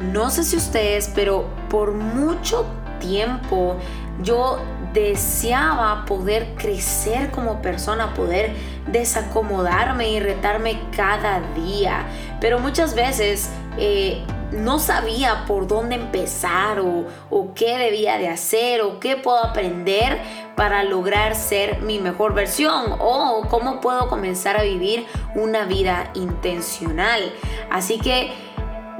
no 0.00 0.30
sé 0.30 0.44
si 0.44 0.56
ustedes, 0.56 1.10
pero 1.14 1.46
por 1.68 1.92
mucho 1.92 2.66
tiempo 2.98 3.76
yo 4.22 4.58
deseaba 4.92 6.04
poder 6.04 6.54
crecer 6.56 7.30
como 7.30 7.62
persona, 7.62 8.12
poder 8.14 8.52
desacomodarme 8.86 10.10
y 10.10 10.20
retarme 10.20 10.80
cada 10.96 11.40
día. 11.54 12.06
Pero 12.40 12.58
muchas 12.58 12.94
veces 12.94 13.50
eh, 13.78 14.24
no 14.52 14.78
sabía 14.78 15.44
por 15.46 15.68
dónde 15.68 15.94
empezar 15.94 16.80
o, 16.80 17.06
o, 17.30 17.54
qué 17.54 17.78
debía 17.78 18.18
de 18.18 18.28
hacer 18.28 18.82
o 18.82 18.98
qué 18.98 19.16
puedo 19.16 19.38
aprender 19.38 20.18
para 20.56 20.82
lograr 20.82 21.36
ser 21.36 21.80
mi 21.82 22.00
mejor 22.00 22.34
versión 22.34 22.96
o 22.98 23.46
cómo 23.48 23.80
puedo 23.80 24.08
comenzar 24.08 24.56
a 24.56 24.62
vivir 24.62 25.06
una 25.36 25.66
vida 25.66 26.10
intencional. 26.14 27.32
Así 27.70 27.98
que 27.98 28.32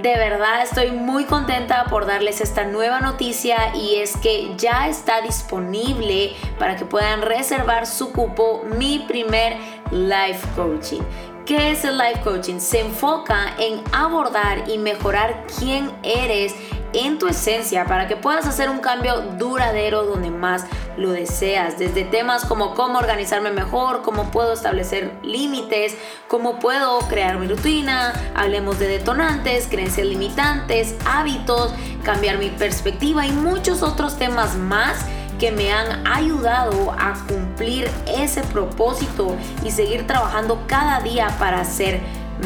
de 0.02 0.16
verdad 0.16 0.62
estoy 0.62 0.92
muy 0.92 1.24
contenta 1.24 1.84
por 1.84 2.06
darles 2.06 2.40
esta 2.40 2.64
nueva 2.64 3.00
noticia 3.00 3.74
y 3.74 3.96
es 3.96 4.16
que 4.16 4.54
ya 4.56 4.88
está 4.88 5.20
disponible 5.20 6.34
para 6.58 6.76
que 6.76 6.86
puedan 6.86 7.22
reservar 7.22 7.86
su 7.86 8.12
cupo 8.12 8.64
mi 8.78 9.00
primer 9.00 9.56
life 9.90 10.46
coaching. 10.56 11.02
¿Qué 11.44 11.72
es 11.72 11.84
el 11.84 11.98
life 11.98 12.20
coaching? 12.22 12.60
Se 12.60 12.80
enfoca 12.80 13.54
en 13.58 13.82
abordar 13.92 14.68
y 14.68 14.78
mejorar 14.78 15.44
quién 15.58 15.90
eres 16.02 16.54
en 16.92 17.18
tu 17.18 17.26
esencia 17.26 17.84
para 17.84 18.08
que 18.08 18.16
puedas 18.16 18.46
hacer 18.46 18.70
un 18.70 18.80
cambio 18.80 19.20
duradero 19.38 20.04
donde 20.04 20.30
más 20.30 20.64
lo 20.96 21.12
deseas. 21.12 21.78
Desde 21.78 22.04
temas 22.04 22.44
como 22.44 22.74
cómo 22.74 22.98
organizarme 22.98 23.50
mejor, 23.50 24.02
cómo 24.02 24.30
puedo 24.30 24.52
establecer 24.52 25.12
límites, 25.22 25.96
cómo 26.28 26.58
puedo 26.58 26.98
crear 27.08 27.38
mi 27.38 27.46
rutina, 27.46 28.12
hablemos 28.34 28.78
de 28.78 28.88
detonantes, 28.88 29.66
creencias 29.68 30.06
limitantes, 30.06 30.94
hábitos, 31.06 31.72
cambiar 32.02 32.38
mi 32.38 32.50
perspectiva 32.50 33.26
y 33.26 33.32
muchos 33.32 33.82
otros 33.82 34.16
temas 34.16 34.56
más 34.56 35.04
que 35.40 35.50
me 35.50 35.72
han 35.72 36.06
ayudado 36.06 36.92
a 36.92 37.14
cumplir 37.26 37.90
ese 38.06 38.42
propósito 38.42 39.34
y 39.64 39.70
seguir 39.70 40.06
trabajando 40.06 40.64
cada 40.66 41.00
día 41.00 41.34
para 41.38 41.64
ser 41.64 42.00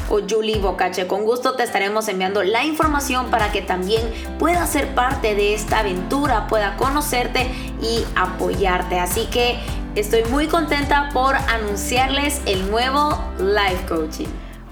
o 0.09 0.19
juliebocache. 0.28 1.07
Con 1.07 1.23
gusto 1.23 1.56
te 1.56 1.63
estaremos 1.63 2.09
enviando 2.09 2.44
la 2.44 2.66
información 2.66 3.29
para 3.29 3.53
que 3.53 3.61
también 3.61 4.01
puedas 4.38 4.69
ser 4.69 4.94
parte 4.96 5.34
de 5.35 5.53
esta 5.53 5.79
aventura, 5.79 6.47
pueda 6.47 6.75
conocerte 6.75 7.47
y 7.81 8.03
apoyarte. 8.16 9.00
Así 9.00 9.28
que 9.28 9.59
estoy 9.96 10.24
muy 10.26 10.48
contenta 10.48 11.10
por 11.14 11.36
anunciarles 11.36 12.42
el 12.46 12.70
nuevo 12.70 13.18
Life 13.40 13.86
Coaching. 13.88 14.28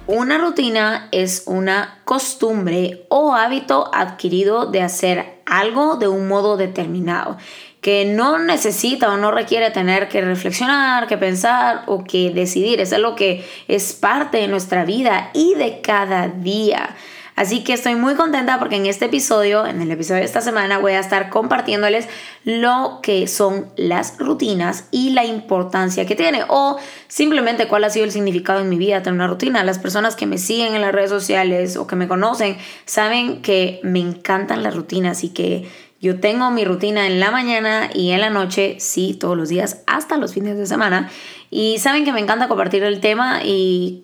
Una 0.06 0.38
rutina 0.38 1.10
es 1.12 1.44
una 1.48 2.00
costumbre 2.06 3.06
o 3.10 3.34
hábito 3.34 3.90
adquirido 3.94 4.66
de 4.66 4.82
hacer 4.82 5.42
algo 5.46 5.98
de 5.98 6.08
un 6.08 6.28
modo 6.28 6.56
determinado, 6.56 7.38
que 7.82 8.06
no 8.06 8.40
necesita 8.40 9.12
o 9.12 9.18
no 9.18 9.32
requiere 9.32 9.70
tener 9.72 10.08
que 10.08 10.22
reflexionar, 10.22 11.08
que 11.08 11.18
pensar 11.18 11.84
o 11.88 12.04
que 12.04 12.32
decidir. 12.32 12.80
Es 12.80 12.94
algo 12.94 13.16
que 13.16 13.46
es 13.68 13.94
parte 13.94 14.38
de 14.38 14.48
nuestra 14.48 14.86
vida 14.86 15.32
y 15.34 15.56
de 15.56 15.82
cada 15.82 16.28
día. 16.28 16.96
Así 17.38 17.64
que 17.64 17.74
estoy 17.74 17.94
muy 17.94 18.16
contenta 18.16 18.58
porque 18.58 18.78
en 18.78 18.88
este 18.88 19.06
episodio, 19.06 19.68
en 19.68 19.80
el 19.80 19.92
episodio 19.92 20.22
de 20.22 20.25
esta 20.25 20.42
semana, 20.42 20.80
voy 20.80 20.94
a 20.94 21.00
estar 21.00 21.30
compartiéndoles 21.30 22.09
lo 22.44 23.00
que 23.03 23.28
son 23.28 23.68
las 23.75 24.18
rutinas 24.18 24.86
y 24.90 25.12
la 25.12 25.24
importancia 25.24 26.08
que 26.08 26.16
tiene 26.16 26.46
o 26.48 26.78
simplemente 27.08 27.68
cuál 27.68 27.84
ha 27.84 27.92
sido 27.92 28.06
el 28.06 28.12
significado 28.12 28.62
en 28.62 28.70
mi 28.70 28.78
vida 28.78 29.03
tener 29.03 29.14
una 29.14 29.28
rutina. 29.28 29.64
Las 29.64 29.78
personas 29.78 30.16
que 30.16 30.25
me 30.25 30.40
siguen 30.40 30.74
en 30.74 30.81
las 30.81 30.92
redes 30.92 31.12
sociales 31.12 31.78
o 31.78 31.86
que 31.86 31.96
me 31.96 32.08
conocen 32.08 32.58
saben 32.86 33.44
que 33.44 33.81
me 33.84 34.00
encantan 34.00 34.64
las 34.64 34.75
rutinas 34.75 35.24
y 35.24 35.30
que 35.30 35.69
yo 36.02 36.19
tengo 36.19 36.50
mi 36.50 36.66
rutina 36.66 37.06
en 37.06 37.19
la 37.19 37.30
mañana 37.30 37.92
y 37.94 38.14
en 38.14 38.22
la 38.22 38.31
noche, 38.31 38.78
sí, 38.80 39.14
todos 39.14 39.38
los 39.38 39.50
días, 39.50 39.84
hasta 39.86 40.18
los 40.18 40.34
fines 40.34 40.58
de 40.58 40.66
semana. 40.66 41.12
Y 41.52 41.78
saben 41.78 42.04
que 42.04 42.14
me 42.14 42.19
encanta 42.19 42.48
compartir 42.48 42.81
el 42.81 43.00
tema 43.00 43.44
y 43.44 44.04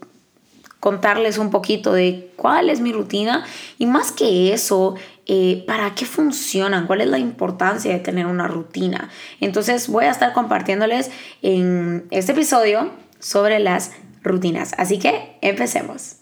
contarles 0.83 1.37
un 1.37 1.49
poquito 1.49 1.93
de 1.93 2.33
cuál 2.35 2.69
es 2.69 2.81
mi 2.81 2.91
rutina 2.91 3.45
y 3.77 3.85
más 3.85 4.11
que 4.11 4.51
eso, 4.51 4.95
eh, 5.25 5.63
para 5.65 5.95
qué 5.95 6.05
funcionan, 6.05 6.87
cuál 6.87 6.99
es 6.99 7.07
la 7.07 7.19
importancia 7.19 7.93
de 7.93 7.99
tener 7.99 8.25
una 8.25 8.49
rutina. 8.49 9.09
Entonces 9.39 9.87
voy 9.87 10.03
a 10.03 10.11
estar 10.11 10.33
compartiéndoles 10.33 11.09
en 11.41 12.05
este 12.11 12.33
episodio 12.33 12.91
sobre 13.19 13.59
las 13.59 13.93
rutinas. 14.23 14.73
Así 14.77 14.99
que 14.99 15.37
empecemos. 15.39 16.17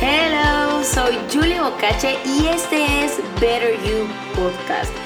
Hello, 0.00 0.82
soy 0.82 1.18
Julie 1.30 1.60
Bocache 1.60 2.16
y 2.24 2.46
este 2.46 3.04
es 3.04 3.18
Better 3.38 3.74
You 3.84 4.06
Podcast 4.34 5.05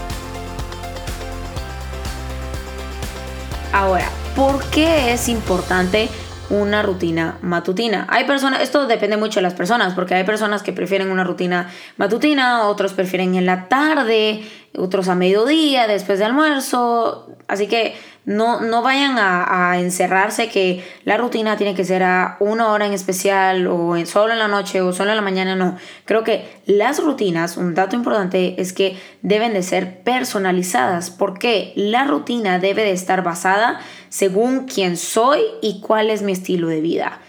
Ahora, 3.73 4.09
¿por 4.35 4.61
qué 4.69 5.13
es 5.13 5.29
importante 5.29 6.09
una 6.49 6.81
rutina 6.81 7.37
matutina? 7.41 8.05
Hay 8.09 8.25
personas, 8.25 8.61
esto 8.61 8.85
depende 8.85 9.15
mucho 9.15 9.39
de 9.39 9.43
las 9.43 9.53
personas, 9.53 9.93
porque 9.93 10.13
hay 10.13 10.25
personas 10.25 10.61
que 10.61 10.73
prefieren 10.73 11.09
una 11.09 11.23
rutina 11.23 11.69
matutina, 11.95 12.67
otros 12.67 12.91
prefieren 12.91 13.35
en 13.35 13.45
la 13.45 13.69
tarde, 13.69 14.43
otros 14.77 15.07
a 15.07 15.15
mediodía, 15.15 15.87
después 15.87 16.19
de 16.19 16.25
almuerzo. 16.25 17.27
Así 17.47 17.67
que 17.67 17.95
no, 18.23 18.61
no 18.61 18.81
vayan 18.81 19.17
a, 19.17 19.79
encerrarse 19.79 20.49
que 20.49 20.83
la 21.05 21.17
rutina 21.17 21.57
tiene 21.57 21.73
que 21.73 21.83
ser 21.83 22.03
a 22.03 22.37
una 22.39 22.71
hora 22.71 22.85
en 22.85 22.93
especial 22.93 23.67
o 23.67 23.97
en, 23.97 24.05
solo 24.05 24.33
en 24.33 24.39
la 24.39 24.47
noche 24.47 24.81
o 24.81 24.93
solo 24.93 25.09
en 25.09 25.15
la 25.15 25.21
mañana. 25.21 25.55
No, 25.55 25.77
creo 26.05 26.23
que 26.23 26.61
las 26.65 27.03
rutinas, 27.03 27.57
un 27.57 27.73
dato 27.73 27.95
importante 27.95 28.61
es 28.61 28.73
que 28.73 28.97
deben 29.21 29.53
de 29.53 29.63
ser 29.63 30.03
personalizadas 30.03 31.09
porque 31.09 31.73
la 31.75 32.05
rutina 32.05 32.59
debe 32.59 32.83
de 32.83 32.91
estar 32.91 33.23
basada 33.23 33.79
según 34.09 34.65
quién 34.65 34.97
soy 34.97 35.41
y 35.61 35.81
cuál 35.81 36.09
es 36.09 36.21
mi 36.21 36.31
estilo 36.31 36.67
de 36.67 36.81
vida. 36.81 37.19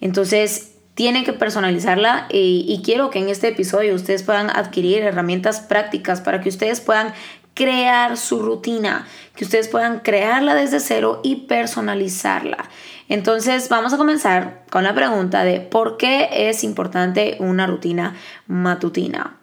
Entonces, 0.00 0.75
tienen 0.96 1.24
que 1.24 1.34
personalizarla 1.34 2.26
y, 2.30 2.80
quiero 2.82 3.10
que 3.10 3.18
en 3.18 3.28
este 3.28 3.48
episodio 3.48 3.94
ustedes 3.94 4.22
puedan 4.22 4.48
adquirir 4.48 5.02
herramientas 5.02 5.60
prácticas 5.60 6.22
para 6.22 6.40
que 6.40 6.48
ustedes 6.48 6.80
puedan 6.80 7.12
crear 7.52 8.16
su 8.16 8.40
rutina, 8.40 9.06
que 9.34 9.44
ustedes 9.44 9.68
puedan 9.68 10.00
crearla 10.00 10.54
desde 10.54 10.80
cero 10.80 11.20
y 11.22 11.46
personalizarla. 11.46 12.70
Entonces 13.10 13.68
vamos 13.68 13.92
a 13.92 13.98
comenzar 13.98 14.62
con 14.70 14.84
la 14.84 14.94
pregunta 14.94 15.44
de 15.44 15.60
por 15.60 15.98
qué 15.98 16.30
es 16.32 16.64
importante 16.64 17.36
una 17.40 17.66
rutina 17.66 18.16
matutina. 18.46 19.36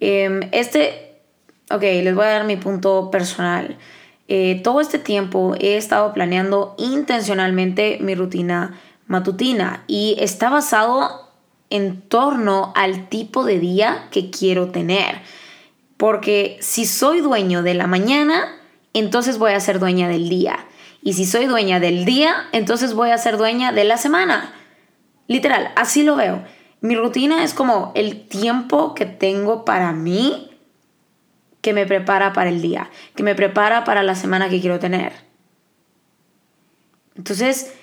Em, 0.00 0.40
este, 0.52 1.20
ok, 1.70 1.82
les 1.82 2.14
voy 2.14 2.24
a 2.24 2.30
dar 2.30 2.44
mi 2.44 2.56
punto 2.56 3.10
personal. 3.10 3.76
Eh, 4.26 4.62
todo 4.64 4.80
este 4.80 4.98
tiempo 4.98 5.54
he 5.60 5.76
estado 5.76 6.14
planeando 6.14 6.74
intencionalmente 6.78 7.98
mi 8.00 8.14
rutina 8.14 8.80
matutina 9.10 9.82
y 9.88 10.14
está 10.20 10.50
basado 10.50 11.28
en 11.68 12.00
torno 12.00 12.72
al 12.76 13.08
tipo 13.08 13.44
de 13.44 13.58
día 13.58 14.06
que 14.12 14.30
quiero 14.30 14.70
tener. 14.70 15.20
Porque 15.96 16.58
si 16.60 16.86
soy 16.86 17.20
dueño 17.20 17.64
de 17.64 17.74
la 17.74 17.88
mañana, 17.88 18.56
entonces 18.92 19.38
voy 19.38 19.52
a 19.52 19.60
ser 19.60 19.80
dueña 19.80 20.08
del 20.08 20.28
día. 20.28 20.64
Y 21.02 21.14
si 21.14 21.26
soy 21.26 21.46
dueña 21.46 21.80
del 21.80 22.04
día, 22.04 22.48
entonces 22.52 22.94
voy 22.94 23.10
a 23.10 23.18
ser 23.18 23.36
dueña 23.36 23.72
de 23.72 23.82
la 23.82 23.96
semana. 23.96 24.54
Literal, 25.26 25.72
así 25.74 26.04
lo 26.04 26.14
veo. 26.14 26.44
Mi 26.80 26.94
rutina 26.94 27.42
es 27.42 27.52
como 27.52 27.90
el 27.96 28.28
tiempo 28.28 28.94
que 28.94 29.06
tengo 29.06 29.64
para 29.64 29.92
mí 29.92 30.52
que 31.62 31.72
me 31.72 31.84
prepara 31.84 32.32
para 32.32 32.48
el 32.48 32.62
día, 32.62 32.90
que 33.16 33.24
me 33.24 33.34
prepara 33.34 33.82
para 33.82 34.04
la 34.04 34.14
semana 34.14 34.48
que 34.48 34.60
quiero 34.60 34.78
tener. 34.78 35.12
Entonces, 37.16 37.74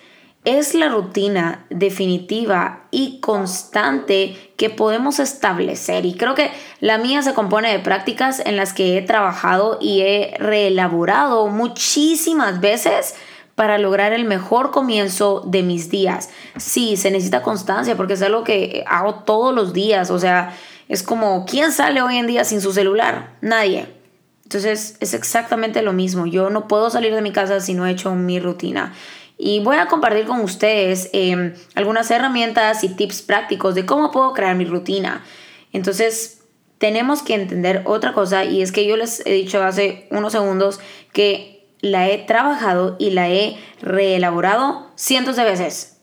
es 0.48 0.74
la 0.74 0.88
rutina 0.88 1.66
definitiva 1.70 2.84
y 2.90 3.20
constante 3.20 4.54
que 4.56 4.70
podemos 4.70 5.20
establecer. 5.20 6.06
Y 6.06 6.14
creo 6.14 6.36
que 6.36 6.52
la 6.80 6.98
mía 6.98 7.22
se 7.22 7.34
compone 7.34 7.70
de 7.70 7.80
prácticas 7.80 8.40
en 8.40 8.56
las 8.56 8.72
que 8.72 8.98
he 8.98 9.02
trabajado 9.02 9.78
y 9.82 10.04
he 10.04 10.38
reelaborado 10.40 11.48
muchísimas 11.48 12.62
veces 12.62 13.16
para 13.56 13.78
lograr 13.78 14.14
el 14.14 14.24
mejor 14.24 14.72
comienzo 14.72 15.44
de 15.46 15.64
mis 15.64 15.90
días. 15.90 16.30
Sí, 16.56 16.96
se 16.96 17.12
necesita 17.12 17.42
constancia 17.42 17.98
porque 17.98 18.14
es 18.14 18.22
algo 18.22 18.46
que 18.46 18.86
hago 18.88 19.16
todos 19.16 19.54
los 19.54 19.74
días. 19.74 20.10
O 20.12 20.18
sea, 20.18 20.56
es 20.88 21.04
como, 21.04 21.46
¿quién 21.46 21.74
sale 21.74 22.02
hoy 22.02 22.16
en 22.16 22.28
día 22.28 22.46
sin 22.46 22.62
su 22.62 22.72
celular? 22.72 23.34
Nadie. 23.42 23.90
Entonces 24.44 24.96
es 25.02 25.14
exactamente 25.14 25.82
lo 25.82 25.92
mismo. 25.92 26.26
Yo 26.26 26.50
no 26.50 26.70
puedo 26.70 26.90
salir 26.90 27.14
de 27.14 27.22
mi 27.22 27.34
casa 27.34 27.60
si 27.60 27.74
no 27.74 27.86
he 27.86 27.92
hecho 27.92 28.16
mi 28.16 28.40
rutina. 28.40 28.94
Y 29.38 29.60
voy 29.60 29.78
a 29.78 29.88
compartir 29.88 30.25
con 30.25 30.42
ustedes 30.42 31.10
em, 31.13 31.54
algunas 31.75 32.10
herramientas 32.10 32.84
y 32.84 32.89
tips 32.89 33.22
prácticos 33.22 33.75
de 33.75 33.86
cómo 33.86 34.12
puedo 34.12 34.34
crear 34.34 34.56
mi 34.56 34.66
rutina. 34.66 35.24
Entonces, 35.74 36.42
tenemos 36.80 37.22
que 37.22 37.36
entender 37.36 37.84
otra 37.86 38.13
cosa 38.13 38.45
y 38.45 38.62
es 38.62 38.72
que 38.72 38.88
yo 38.88 38.98
les 38.98 39.25
he 39.25 39.31
dicho 39.31 39.63
hace 39.63 40.07
unos 40.12 40.31
segundos 40.31 40.80
que 41.13 41.68
la 41.81 42.10
he 42.10 42.18
trabajado 42.19 42.95
y 43.00 43.12
la 43.12 43.30
he 43.30 43.57
reelaborado 43.81 44.92
cientos 44.95 45.36
de 45.36 45.44
veces. 45.44 45.98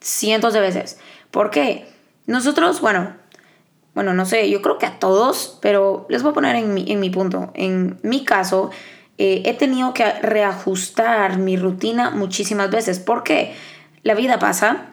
Cientos 0.00 0.52
de 0.52 0.60
veces. 0.60 0.98
¿Por 1.30 1.50
qué? 1.50 1.86
Nosotros, 2.26 2.80
bueno, 2.80 3.14
bueno, 3.94 4.14
no 4.14 4.26
sé, 4.26 4.48
yo 4.50 4.62
creo 4.62 4.78
que 4.78 4.86
a 4.86 4.98
todos, 4.98 5.58
pero 5.60 6.06
les 6.08 6.22
voy 6.22 6.30
a 6.30 6.34
poner 6.34 6.56
en 6.56 6.74
mi, 6.74 6.90
en 6.90 6.98
mi 6.98 7.10
punto. 7.10 7.50
En 7.54 7.98
mi 8.02 8.24
caso, 8.24 8.70
eh, 9.18 9.42
he 9.44 9.54
tenido 9.54 9.94
que 9.94 10.10
reajustar 10.20 11.38
mi 11.38 11.56
rutina 11.56 12.10
muchísimas 12.10 12.70
veces. 12.70 12.98
porque 12.98 13.54
La 14.02 14.14
vida 14.14 14.38
pasa, 14.38 14.92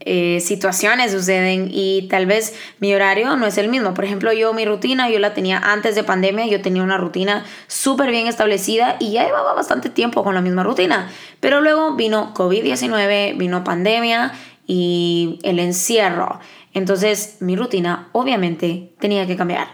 eh, 0.00 0.40
situaciones 0.40 1.12
suceden 1.12 1.68
y 1.72 2.06
tal 2.08 2.26
vez 2.26 2.54
mi 2.80 2.94
horario 2.94 3.36
no 3.36 3.46
es 3.46 3.58
el 3.58 3.68
mismo. 3.68 3.94
Por 3.94 4.04
ejemplo, 4.04 4.32
yo 4.32 4.52
mi 4.52 4.64
rutina, 4.64 5.10
yo 5.10 5.18
la 5.18 5.34
tenía 5.34 5.58
antes 5.58 5.94
de 5.94 6.04
pandemia, 6.04 6.46
yo 6.46 6.60
tenía 6.60 6.82
una 6.82 6.98
rutina 6.98 7.44
súper 7.66 8.10
bien 8.10 8.26
establecida 8.26 8.96
y 9.00 9.12
ya 9.12 9.24
llevaba 9.24 9.54
bastante 9.54 9.90
tiempo 9.90 10.22
con 10.22 10.34
la 10.34 10.40
misma 10.40 10.62
rutina. 10.62 11.10
Pero 11.40 11.60
luego 11.60 11.94
vino 11.94 12.34
COVID-19, 12.34 13.36
vino 13.36 13.64
pandemia 13.64 14.32
y 14.66 15.38
el 15.42 15.58
encierro. 15.58 16.40
Entonces 16.72 17.38
mi 17.40 17.56
rutina 17.56 18.08
obviamente 18.12 18.92
tenía 19.00 19.26
que 19.26 19.36
cambiar. 19.36 19.68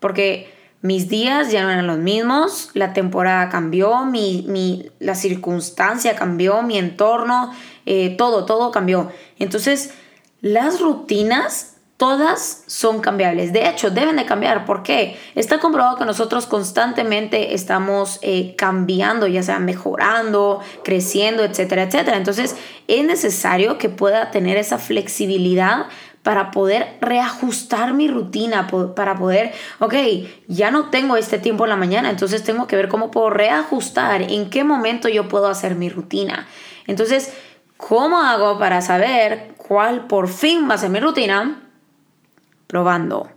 Porque 0.00 0.57
mis 0.80 1.08
días 1.08 1.50
ya 1.50 1.62
no 1.62 1.70
eran 1.70 1.86
los 1.86 1.98
mismos, 1.98 2.70
la 2.74 2.92
temporada 2.92 3.48
cambió, 3.48 4.04
mi, 4.04 4.90
la 5.00 5.14
circunstancia 5.14 6.14
cambió, 6.14 6.62
mi 6.62 6.78
entorno, 6.78 7.52
eh, 7.84 8.14
todo, 8.16 8.44
todo 8.44 8.70
cambió. 8.70 9.10
Entonces, 9.38 9.92
las 10.40 10.80
rutinas 10.80 11.78
todas 11.98 12.62
son 12.68 13.00
cambiables. 13.00 13.52
De 13.52 13.68
hecho, 13.68 13.90
deben 13.90 14.16
de 14.16 14.24
cambiar. 14.24 14.64
¿Por 14.64 14.84
qué? 14.84 15.18
Está 15.34 15.58
comprobado 15.58 15.96
que 15.96 16.04
nosotros 16.04 16.46
constantemente 16.46 17.54
estamos 17.54 18.20
eh, 18.22 18.54
cambiando, 18.56 19.26
ya 19.26 19.42
sea 19.42 19.58
mejorando, 19.58 20.60
creciendo, 20.84 21.42
etcétera, 21.42 21.82
etcétera. 21.82 22.16
Entonces, 22.16 22.54
es 22.86 23.04
necesario 23.04 23.78
que 23.78 23.88
pueda 23.88 24.30
tener 24.30 24.56
esa 24.56 24.78
flexibilidad 24.78 25.86
para 26.28 26.50
poder 26.50 26.98
reajustar 27.00 27.94
mi 27.94 28.06
rutina, 28.06 28.66
para 28.94 29.14
poder, 29.14 29.54
ok, 29.78 29.94
ya 30.46 30.70
no 30.70 30.90
tengo 30.90 31.16
este 31.16 31.38
tiempo 31.38 31.64
en 31.64 31.70
la 31.70 31.76
mañana, 31.76 32.10
entonces 32.10 32.44
tengo 32.44 32.66
que 32.66 32.76
ver 32.76 32.88
cómo 32.88 33.10
puedo 33.10 33.30
reajustar, 33.30 34.20
en 34.20 34.50
qué 34.50 34.62
momento 34.62 35.08
yo 35.08 35.26
puedo 35.26 35.48
hacer 35.48 35.74
mi 35.74 35.88
rutina. 35.88 36.46
Entonces, 36.86 37.32
¿cómo 37.78 38.20
hago 38.20 38.58
para 38.58 38.82
saber 38.82 39.54
cuál 39.56 40.06
por 40.06 40.28
fin 40.28 40.68
va 40.68 40.74
a 40.74 40.76
ser 40.76 40.90
mi 40.90 41.00
rutina? 41.00 41.62
Probando. 42.66 43.30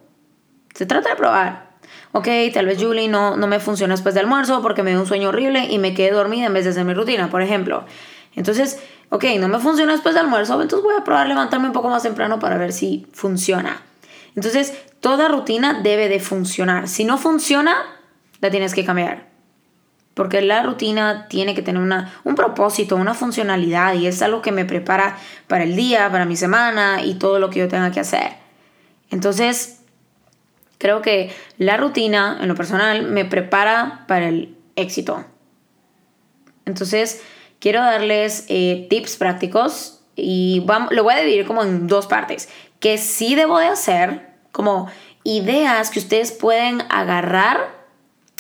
Se 0.75 0.85
trata 0.85 1.11
de 1.11 1.15
probar. 1.15 1.69
Ok, 2.11 2.27
tal 2.53 2.65
vez 2.65 2.77
Julie 2.77 3.07
no, 3.07 3.37
no 3.37 3.47
me 3.47 3.61
funciona 3.61 3.93
después 3.93 4.15
del 4.15 4.25
almuerzo 4.25 4.61
porque 4.61 4.83
me 4.83 4.89
dio 4.89 4.99
un 4.99 5.07
sueño 5.07 5.29
horrible 5.29 5.63
y 5.69 5.79
me 5.79 5.93
quedé 5.93 6.11
dormida 6.11 6.47
en 6.47 6.53
vez 6.53 6.65
de 6.65 6.71
hacer 6.71 6.83
mi 6.83 6.93
rutina, 6.93 7.29
por 7.29 7.41
ejemplo. 7.41 7.85
Entonces, 8.35 8.79
ok, 9.09 9.25
no 9.39 9.47
me 9.47 9.59
funciona 9.59 9.91
después 9.91 10.15
del 10.15 10.25
almuerzo, 10.25 10.61
entonces 10.61 10.83
voy 10.83 10.95
a 10.97 11.03
probar 11.03 11.27
levantarme 11.27 11.67
un 11.67 11.73
poco 11.73 11.89
más 11.89 12.03
temprano 12.03 12.39
para 12.39 12.57
ver 12.57 12.71
si 12.71 13.07
funciona. 13.13 13.81
Entonces, 14.35 14.73
toda 14.99 15.27
rutina 15.27 15.81
debe 15.81 16.07
de 16.07 16.19
funcionar. 16.19 16.87
Si 16.87 17.03
no 17.03 17.17
funciona, 17.17 17.75
la 18.39 18.49
tienes 18.49 18.73
que 18.73 18.85
cambiar. 18.85 19.29
Porque 20.13 20.41
la 20.41 20.63
rutina 20.63 21.27
tiene 21.29 21.55
que 21.55 21.61
tener 21.61 21.81
una, 21.81 22.13
un 22.23 22.35
propósito, 22.35 22.95
una 22.95 23.13
funcionalidad 23.13 23.93
y 23.95 24.07
es 24.07 24.21
algo 24.21 24.41
que 24.41 24.51
me 24.51 24.65
prepara 24.65 25.17
para 25.47 25.63
el 25.63 25.75
día, 25.75 26.09
para 26.11 26.25
mi 26.25 26.35
semana 26.35 27.03
y 27.03 27.15
todo 27.15 27.39
lo 27.39 27.49
que 27.49 27.59
yo 27.59 27.67
tenga 27.67 27.91
que 27.91 28.01
hacer. 28.01 28.33
Entonces, 29.09 29.79
creo 30.77 31.01
que 31.01 31.33
la 31.57 31.77
rutina, 31.77 32.37
en 32.41 32.47
lo 32.47 32.55
personal, 32.55 33.03
me 33.03 33.23
prepara 33.23 34.05
para 34.07 34.27
el 34.27 34.57
éxito. 34.75 35.25
Entonces, 36.65 37.21
quiero 37.61 37.79
darles 37.79 38.45
eh, 38.49 38.87
tips 38.89 39.15
prácticos 39.15 40.01
y 40.17 40.61
vamos, 40.65 40.91
lo 40.91 41.03
voy 41.03 41.13
a 41.13 41.19
dividir 41.19 41.45
como 41.45 41.63
en 41.63 41.87
dos 41.87 42.07
partes. 42.07 42.49
Que 42.81 42.97
sí 42.97 43.35
debo 43.35 43.59
de 43.59 43.67
hacer, 43.67 44.33
como 44.51 44.89
ideas 45.23 45.91
que 45.91 45.99
ustedes 45.99 46.33
pueden 46.33 46.83
agarrar 46.89 47.79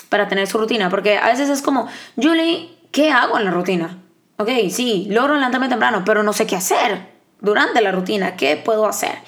para 0.09 0.27
tener 0.27 0.47
su 0.47 0.57
rutina. 0.57 0.89
Porque 0.89 1.17
a 1.17 1.27
veces 1.27 1.49
es 1.49 1.61
como, 1.61 1.87
Julie, 2.17 2.75
¿qué 2.91 3.11
hago 3.11 3.37
en 3.37 3.45
la 3.45 3.51
rutina? 3.51 3.99
Ok, 4.37 4.49
sí, 4.69 5.07
logro 5.09 5.35
levantarme 5.35 5.69
temprano, 5.69 6.03
pero 6.03 6.23
no 6.23 6.33
sé 6.33 6.47
qué 6.47 6.55
hacer 6.55 7.07
durante 7.39 7.79
la 7.81 7.91
rutina. 7.91 8.35
¿Qué 8.35 8.57
puedo 8.57 8.87
hacer? 8.87 9.19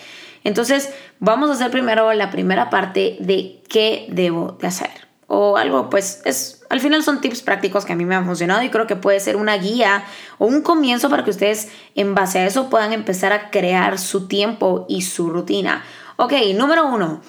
Entonces, 0.43 0.91
vamos 1.19 1.49
a 1.49 1.53
hacer 1.53 1.71
primero 1.71 2.11
la 2.13 2.31
primera 2.31 2.69
parte 2.69 3.15
de 3.19 3.61
qué 3.69 4.07
debo 4.09 4.57
de 4.59 4.67
hacer 4.67 5.03
o 5.27 5.57
algo, 5.57 5.89
pues 5.89 6.21
es, 6.25 6.62
al 6.73 6.79
final 6.79 7.03
son 7.03 7.21
tips 7.21 7.43
prácticos 7.43 7.85
que 7.85 7.93
a 7.93 7.95
mí 7.95 8.03
me 8.03 8.15
han 8.15 8.25
funcionado 8.25 8.63
y 8.63 8.71
creo 8.71 8.87
que 8.87 8.95
puede 8.95 9.19
ser 9.19 9.35
una 9.35 9.55
guía 9.57 10.05
o 10.39 10.47
un 10.47 10.63
comienzo 10.63 11.07
para 11.07 11.23
que 11.23 11.29
ustedes 11.29 11.69
en 11.93 12.15
base 12.15 12.39
a 12.39 12.47
eso 12.47 12.67
puedan 12.71 12.93
empezar 12.93 13.31
a 13.31 13.51
crear 13.51 13.99
su 13.99 14.27
tiempo 14.27 14.87
y 14.89 15.03
su 15.03 15.29
rutina. 15.29 15.83
Ok, 16.15 16.33
número 16.55 16.87
uno, 16.87 17.21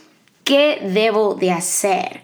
¿qué 0.45 0.81
debo 0.95 1.35
de 1.35 1.53
hacer? 1.53 2.23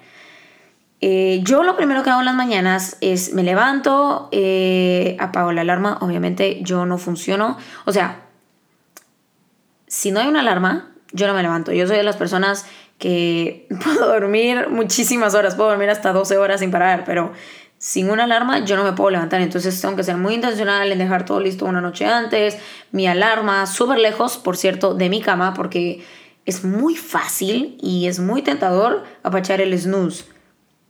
Eh, 1.03 1.41
yo 1.43 1.63
lo 1.63 1.77
primero 1.77 2.03
que 2.03 2.09
hago 2.09 2.21
en 2.21 2.25
las 2.25 2.35
mañanas 2.35 2.97
es 3.03 3.35
me 3.35 3.43
levanto, 3.43 4.31
eh, 4.33 5.19
apago 5.21 5.53
la 5.53 5.61
alarma, 5.61 5.99
obviamente 6.01 6.61
yo 6.63 6.87
no 6.87 6.97
funciono, 6.97 7.59
o 7.85 7.93
sea, 7.93 8.23
si 9.87 10.11
no 10.11 10.21
hay 10.21 10.29
una 10.29 10.41
alarma, 10.41 10.89
yo 11.13 11.27
no 11.27 11.35
me 11.35 11.43
levanto, 11.43 11.71
yo 11.73 11.87
soy 11.87 11.99
de 11.99 12.03
las 12.03 12.17
personas 12.17 12.65
que 13.01 13.67
puedo 13.85 14.07
dormir 14.07 14.69
muchísimas 14.71 15.35
horas, 15.35 15.57
puedo 15.57 15.71
dormir 15.71 15.91
hasta 15.91 16.13
12 16.13 16.39
horas 16.39 16.61
sin 16.61 16.71
parar, 16.71 17.03
pero 17.05 17.33
sin 17.79 18.11
una 18.11 18.25
alarma 18.25 18.65
yo 18.65 18.77
no 18.77 18.85
me 18.85 18.93
puedo 18.93 19.11
levantar, 19.11 19.41
entonces 19.41 19.81
tengo 19.81 19.97
que 19.97 20.05
ser 20.05 20.17
muy 20.17 20.35
intencional 20.35 20.93
en 20.93 20.99
dejar 20.99 21.25
todo 21.25 21.41
listo 21.41 21.65
una 21.65 21.81
noche 21.81 22.05
antes, 22.05 22.59
mi 22.93 23.09
alarma 23.09 23.67
súper 23.67 23.99
lejos, 23.99 24.37
por 24.37 24.57
cierto, 24.57 24.95
de 24.95 25.09
mi 25.09 25.23
cama, 25.23 25.55
porque 25.55 26.05
es 26.45 26.63
muy 26.63 26.95
fácil 26.95 27.79
y 27.81 28.07
es 28.07 28.21
muy 28.21 28.43
tentador 28.43 29.05
apachar 29.23 29.61
el 29.61 29.77
snooze. 29.79 30.25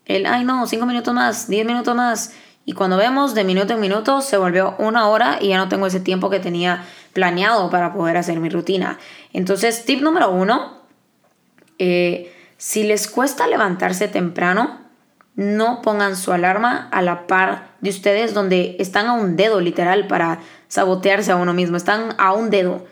El, 0.05 0.27
ay 0.27 0.45
no, 0.45 0.67
5 0.67 0.85
minutos 0.85 1.15
más, 1.15 1.49
10 1.49 1.65
minutos 1.65 1.95
más. 1.95 2.35
Y 2.65 2.73
cuando 2.73 2.97
vemos 2.97 3.35
de 3.35 3.45
minuto 3.45 3.73
en 3.73 3.81
minuto 3.81 4.21
se 4.21 4.37
volvió 4.37 4.75
una 4.79 5.09
hora 5.09 5.39
y 5.41 5.49
ya 5.49 5.59
no 5.59 5.69
tengo 5.69 5.87
ese 5.87 6.01
tiempo 6.01 6.29
que 6.29 6.41
tenía 6.41 6.85
planeado 7.13 7.71
para 7.71 7.93
poder 7.93 8.17
hacer 8.17 8.41
mi 8.41 8.49
rutina. 8.49 8.99
Entonces, 9.33 9.85
tip 9.85 10.03
número 10.03 10.31
uno, 10.31 10.80
eh, 11.81 12.33
si 12.59 12.85
les 12.85 13.09
cuesta 13.09 13.47
levantarse 13.47 14.07
temprano, 14.07 14.79
no 15.35 15.81
pongan 15.81 16.15
su 16.15 16.31
alarma 16.31 16.89
a 16.93 17.01
la 17.01 17.27
par 17.27 17.71
de 17.81 17.89
ustedes 17.89 18.35
donde 18.35 18.77
están 18.79 19.07
a 19.07 19.15
un 19.15 19.35
dedo 19.35 19.61
literal 19.61 20.07
para 20.07 20.41
sabotearse 20.69 21.33
a 21.33 21.37
uno 21.37 21.55
mismo, 21.55 21.79
están 21.79 22.15
a 22.19 22.35
un 22.35 22.51
dedo. 22.51 22.85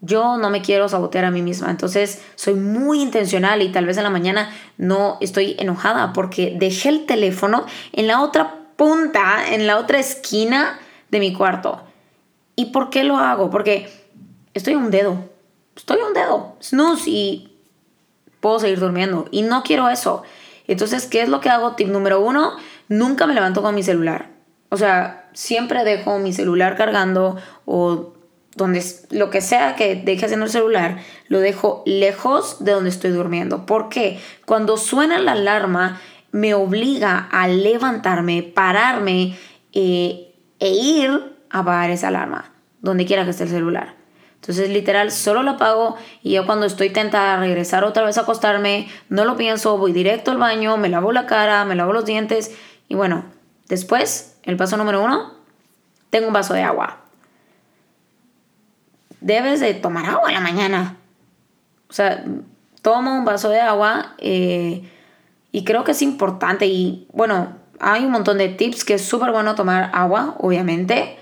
Yo 0.00 0.38
no 0.38 0.48
me 0.48 0.62
quiero 0.62 0.88
sabotear 0.88 1.26
a 1.26 1.30
mí 1.30 1.42
misma, 1.42 1.70
entonces 1.70 2.22
soy 2.34 2.54
muy 2.54 3.02
intencional 3.02 3.60
y 3.60 3.70
tal 3.70 3.84
vez 3.84 3.98
en 3.98 4.04
la 4.04 4.10
mañana 4.10 4.50
no 4.78 5.18
estoy 5.20 5.54
enojada 5.58 6.14
porque 6.14 6.56
dejé 6.58 6.88
el 6.88 7.04
teléfono 7.04 7.66
en 7.92 8.06
la 8.06 8.22
otra 8.22 8.54
punta, 8.76 9.52
en 9.52 9.66
la 9.66 9.76
otra 9.76 9.98
esquina 9.98 10.80
de 11.10 11.20
mi 11.20 11.34
cuarto. 11.34 11.82
¿Y 12.56 12.66
por 12.66 12.88
qué 12.88 13.04
lo 13.04 13.18
hago? 13.18 13.50
Porque 13.50 13.90
estoy 14.54 14.72
a 14.72 14.78
un 14.78 14.90
dedo, 14.90 15.28
estoy 15.76 16.00
a 16.00 16.06
un 16.06 16.14
dedo, 16.14 16.56
snooze 16.62 17.10
y 17.10 17.49
puedo 18.40 18.58
seguir 18.58 18.80
durmiendo 18.80 19.26
y 19.30 19.42
no 19.42 19.62
quiero 19.62 19.88
eso. 19.88 20.22
Entonces, 20.66 21.06
¿qué 21.06 21.22
es 21.22 21.28
lo 21.28 21.40
que 21.40 21.48
hago? 21.48 21.74
Tip 21.74 21.88
número 21.88 22.20
uno, 22.20 22.52
nunca 22.88 23.26
me 23.26 23.34
levanto 23.34 23.62
con 23.62 23.74
mi 23.74 23.82
celular. 23.82 24.30
O 24.68 24.76
sea, 24.76 25.28
siempre 25.32 25.84
dejo 25.84 26.18
mi 26.18 26.32
celular 26.32 26.76
cargando 26.76 27.36
o 27.64 28.14
donde 28.56 28.84
lo 29.10 29.30
que 29.30 29.40
sea 29.40 29.76
que 29.76 29.96
deje 29.96 30.26
haciendo 30.26 30.46
el 30.46 30.52
celular, 30.52 30.98
lo 31.28 31.40
dejo 31.40 31.82
lejos 31.86 32.64
de 32.64 32.72
donde 32.72 32.90
estoy 32.90 33.10
durmiendo. 33.10 33.66
Porque 33.66 34.20
cuando 34.44 34.76
suena 34.76 35.18
la 35.18 35.32
alarma, 35.32 36.00
me 36.32 36.54
obliga 36.54 37.28
a 37.30 37.48
levantarme, 37.48 38.42
pararme 38.42 39.36
eh, 39.72 40.34
e 40.58 40.68
ir 40.70 41.10
a 41.50 41.60
apagar 41.60 41.90
esa 41.90 42.08
alarma, 42.08 42.52
donde 42.80 43.06
quiera 43.06 43.24
que 43.24 43.30
esté 43.30 43.44
el 43.44 43.50
celular. 43.50 43.99
Entonces, 44.40 44.70
literal, 44.70 45.12
solo 45.12 45.42
lo 45.42 45.52
apago 45.52 45.96
y 46.22 46.32
yo 46.32 46.46
cuando 46.46 46.66
estoy 46.66 46.90
tentada 46.90 47.34
a 47.34 47.40
regresar 47.40 47.84
otra 47.84 48.04
vez 48.04 48.16
a 48.18 48.22
acostarme, 48.22 48.88
no 49.08 49.24
lo 49.24 49.36
pienso, 49.36 49.76
voy 49.76 49.92
directo 49.92 50.30
al 50.30 50.38
baño, 50.38 50.76
me 50.76 50.88
lavo 50.88 51.12
la 51.12 51.26
cara, 51.26 51.64
me 51.64 51.74
lavo 51.74 51.92
los 51.92 52.06
dientes 52.06 52.56
y 52.88 52.94
bueno, 52.94 53.24
después, 53.68 54.38
el 54.42 54.56
paso 54.56 54.76
número 54.76 55.02
uno, 55.02 55.34
tengo 56.08 56.26
un 56.26 56.32
vaso 56.32 56.54
de 56.54 56.62
agua 56.62 57.00
debes 59.20 59.60
de 59.60 59.74
tomar 59.74 60.06
agua 60.06 60.28
en 60.28 60.34
la 60.34 60.40
mañana. 60.40 60.96
O 61.88 61.92
sea, 61.92 62.24
toma 62.82 63.16
un 63.18 63.24
vaso 63.24 63.48
de 63.48 63.60
agua 63.60 64.14
eh, 64.18 64.88
y 65.52 65.64
creo 65.64 65.84
que 65.84 65.92
es 65.92 66.02
importante. 66.02 66.66
Y 66.66 67.06
bueno, 67.12 67.56
hay 67.78 68.04
un 68.04 68.10
montón 68.10 68.38
de 68.38 68.48
tips 68.48 68.84
que 68.84 68.94
es 68.94 69.04
súper 69.04 69.30
bueno 69.32 69.54
tomar 69.54 69.90
agua, 69.92 70.36
obviamente. 70.38 71.18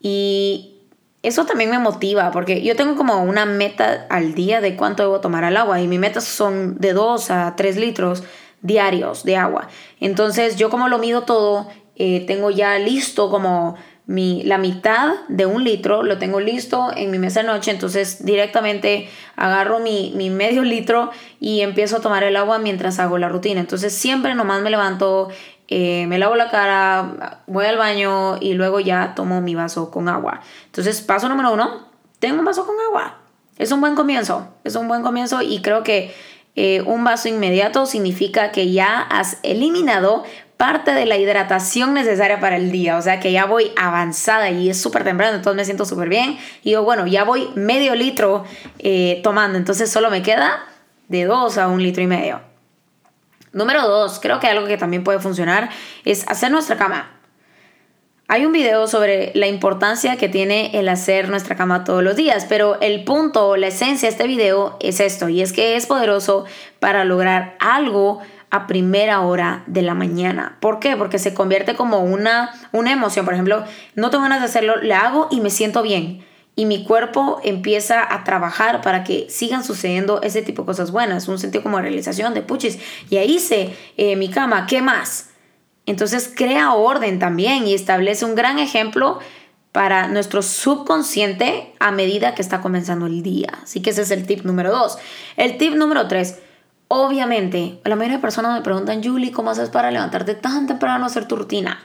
Y 0.00 0.77
eso 1.22 1.44
también 1.46 1.70
me 1.70 1.78
motiva 1.78 2.30
porque 2.30 2.62
yo 2.62 2.76
tengo 2.76 2.96
como 2.96 3.22
una 3.22 3.44
meta 3.44 4.06
al 4.08 4.34
día 4.34 4.60
de 4.60 4.76
cuánto 4.76 5.02
debo 5.02 5.20
tomar 5.20 5.44
al 5.44 5.56
agua 5.56 5.80
y 5.80 5.88
mis 5.88 5.98
metas 5.98 6.24
son 6.24 6.78
de 6.78 6.92
2 6.92 7.30
a 7.30 7.54
3 7.56 7.76
litros 7.76 8.22
diarios 8.62 9.24
de 9.24 9.36
agua. 9.36 9.68
Entonces 10.00 10.56
yo 10.56 10.70
como 10.70 10.88
lo 10.88 10.98
mido 10.98 11.22
todo, 11.22 11.68
eh, 11.96 12.24
tengo 12.26 12.50
ya 12.50 12.78
listo 12.78 13.30
como 13.30 13.76
mi, 14.06 14.42
la 14.44 14.56
mitad 14.56 15.16
de 15.28 15.44
un 15.44 15.64
litro, 15.64 16.02
lo 16.02 16.16
tengo 16.16 16.40
listo 16.40 16.90
en 16.96 17.10
mi 17.10 17.18
mesa 17.18 17.42
de 17.42 17.48
noche, 17.48 17.70
entonces 17.70 18.24
directamente 18.24 19.08
agarro 19.36 19.80
mi, 19.80 20.12
medio 20.30 20.62
litro 20.62 21.10
y 21.40 21.60
empiezo 21.60 21.98
a 21.98 22.00
tomar 22.00 22.24
el 22.24 22.36
agua 22.36 22.58
mientras 22.58 22.98
hago 23.00 23.18
la 23.18 23.28
rutina. 23.28 23.60
Entonces 23.60 23.92
siempre 23.92 24.34
nomás 24.34 24.62
me 24.62 24.70
levanto, 24.70 25.28
eh, 25.68 26.06
me 26.06 26.18
lavo 26.18 26.34
la 26.34 26.50
cara, 26.50 27.42
voy 27.46 27.66
al 27.66 27.76
baño 27.76 28.38
y 28.40 28.54
luego 28.54 28.80
ya 28.80 29.14
tomo 29.14 29.40
mi 29.40 29.54
vaso 29.54 29.90
con 29.90 30.08
agua. 30.08 30.40
Entonces 30.66 31.02
paso 31.02 31.28
número 31.28 31.52
uno, 31.52 31.88
tengo 32.18 32.38
un 32.38 32.44
vaso 32.44 32.66
con 32.66 32.76
agua. 32.88 33.18
Es 33.58 33.70
un 33.70 33.80
buen 33.80 33.94
comienzo, 33.94 34.48
es 34.64 34.76
un 34.76 34.88
buen 34.88 35.02
comienzo 35.02 35.42
y 35.42 35.60
creo 35.60 35.82
que 35.82 36.14
eh, 36.56 36.82
un 36.82 37.04
vaso 37.04 37.28
inmediato 37.28 37.86
significa 37.86 38.50
que 38.50 38.72
ya 38.72 39.00
has 39.00 39.38
eliminado 39.42 40.24
parte 40.56 40.92
de 40.92 41.06
la 41.06 41.16
hidratación 41.16 41.94
necesaria 41.94 42.40
para 42.40 42.56
el 42.56 42.72
día. 42.72 42.96
O 42.96 43.02
sea 43.02 43.20
que 43.20 43.30
ya 43.30 43.44
voy 43.44 43.70
avanzada 43.76 44.50
y 44.50 44.70
es 44.70 44.80
súper 44.80 45.04
temprano, 45.04 45.36
entonces 45.36 45.56
me 45.56 45.64
siento 45.64 45.84
súper 45.84 46.08
bien. 46.08 46.38
Y 46.62 46.70
digo, 46.70 46.82
bueno, 46.82 47.06
ya 47.06 47.24
voy 47.24 47.48
medio 47.54 47.94
litro 47.94 48.44
eh, 48.78 49.20
tomando, 49.22 49.58
entonces 49.58 49.90
solo 49.90 50.10
me 50.10 50.22
queda 50.22 50.64
de 51.08 51.24
dos 51.24 51.58
a 51.58 51.68
un 51.68 51.82
litro 51.82 52.02
y 52.02 52.06
medio. 52.06 52.47
Número 53.52 53.86
dos, 53.88 54.18
creo 54.20 54.40
que 54.40 54.46
algo 54.46 54.66
que 54.66 54.76
también 54.76 55.04
puede 55.04 55.18
funcionar 55.18 55.70
es 56.04 56.28
hacer 56.28 56.50
nuestra 56.50 56.76
cama. 56.76 57.10
Hay 58.30 58.44
un 58.44 58.52
video 58.52 58.86
sobre 58.86 59.32
la 59.34 59.46
importancia 59.46 60.16
que 60.16 60.28
tiene 60.28 60.78
el 60.78 60.90
hacer 60.90 61.30
nuestra 61.30 61.56
cama 61.56 61.84
todos 61.84 62.02
los 62.02 62.14
días, 62.14 62.44
pero 62.46 62.78
el 62.82 63.04
punto, 63.04 63.56
la 63.56 63.68
esencia 63.68 64.06
de 64.06 64.12
este 64.12 64.26
video 64.26 64.76
es 64.80 65.00
esto, 65.00 65.30
y 65.30 65.40
es 65.40 65.54
que 65.54 65.76
es 65.76 65.86
poderoso 65.86 66.44
para 66.78 67.04
lograr 67.04 67.56
algo 67.58 68.20
a 68.50 68.66
primera 68.66 69.20
hora 69.22 69.62
de 69.66 69.80
la 69.80 69.94
mañana. 69.94 70.58
¿Por 70.60 70.78
qué? 70.78 70.94
Porque 70.94 71.18
se 71.18 71.32
convierte 71.32 71.74
como 71.74 72.00
una, 72.00 72.52
una 72.72 72.92
emoción. 72.92 73.24
Por 73.24 73.32
ejemplo, 73.32 73.64
no 73.94 74.10
tengo 74.10 74.24
ganas 74.24 74.40
de 74.40 74.46
hacerlo, 74.46 74.76
le 74.76 74.92
hago 74.92 75.28
y 75.30 75.40
me 75.40 75.48
siento 75.48 75.82
bien. 75.82 76.24
Y 76.58 76.66
mi 76.66 76.82
cuerpo 76.82 77.40
empieza 77.44 78.12
a 78.12 78.24
trabajar 78.24 78.80
para 78.80 79.04
que 79.04 79.28
sigan 79.30 79.62
sucediendo 79.62 80.20
ese 80.22 80.42
tipo 80.42 80.62
de 80.62 80.66
cosas 80.66 80.90
buenas. 80.90 81.28
Un 81.28 81.38
sentido 81.38 81.62
como 81.62 81.80
realización 81.80 82.34
de 82.34 82.42
puchis. 82.42 82.80
Y 83.10 83.18
ahí 83.18 83.36
hice 83.36 83.76
eh, 83.96 84.16
mi 84.16 84.28
cama, 84.28 84.66
¿qué 84.66 84.82
más? 84.82 85.30
Entonces 85.86 86.32
crea 86.34 86.74
orden 86.74 87.20
también 87.20 87.64
y 87.68 87.74
establece 87.74 88.24
un 88.24 88.34
gran 88.34 88.58
ejemplo 88.58 89.20
para 89.70 90.08
nuestro 90.08 90.42
subconsciente 90.42 91.72
a 91.78 91.92
medida 91.92 92.34
que 92.34 92.42
está 92.42 92.60
comenzando 92.60 93.06
el 93.06 93.22
día. 93.22 93.60
Así 93.62 93.80
que 93.80 93.90
ese 93.90 94.02
es 94.02 94.10
el 94.10 94.26
tip 94.26 94.44
número 94.44 94.72
dos. 94.72 94.98
El 95.36 95.58
tip 95.58 95.74
número 95.74 96.08
tres 96.08 96.40
Obviamente, 96.88 97.80
la 97.84 97.96
mayoría 97.96 98.16
de 98.16 98.22
personas 98.22 98.54
me 98.56 98.62
preguntan, 98.62 99.04
Julie, 99.04 99.30
¿cómo 99.30 99.50
haces 99.50 99.68
para 99.68 99.90
levantarte 99.90 100.34
tan 100.34 100.66
temprano 100.66 101.04
a 101.04 101.08
hacer 101.08 101.28
tu 101.28 101.36
rutina? 101.36 101.84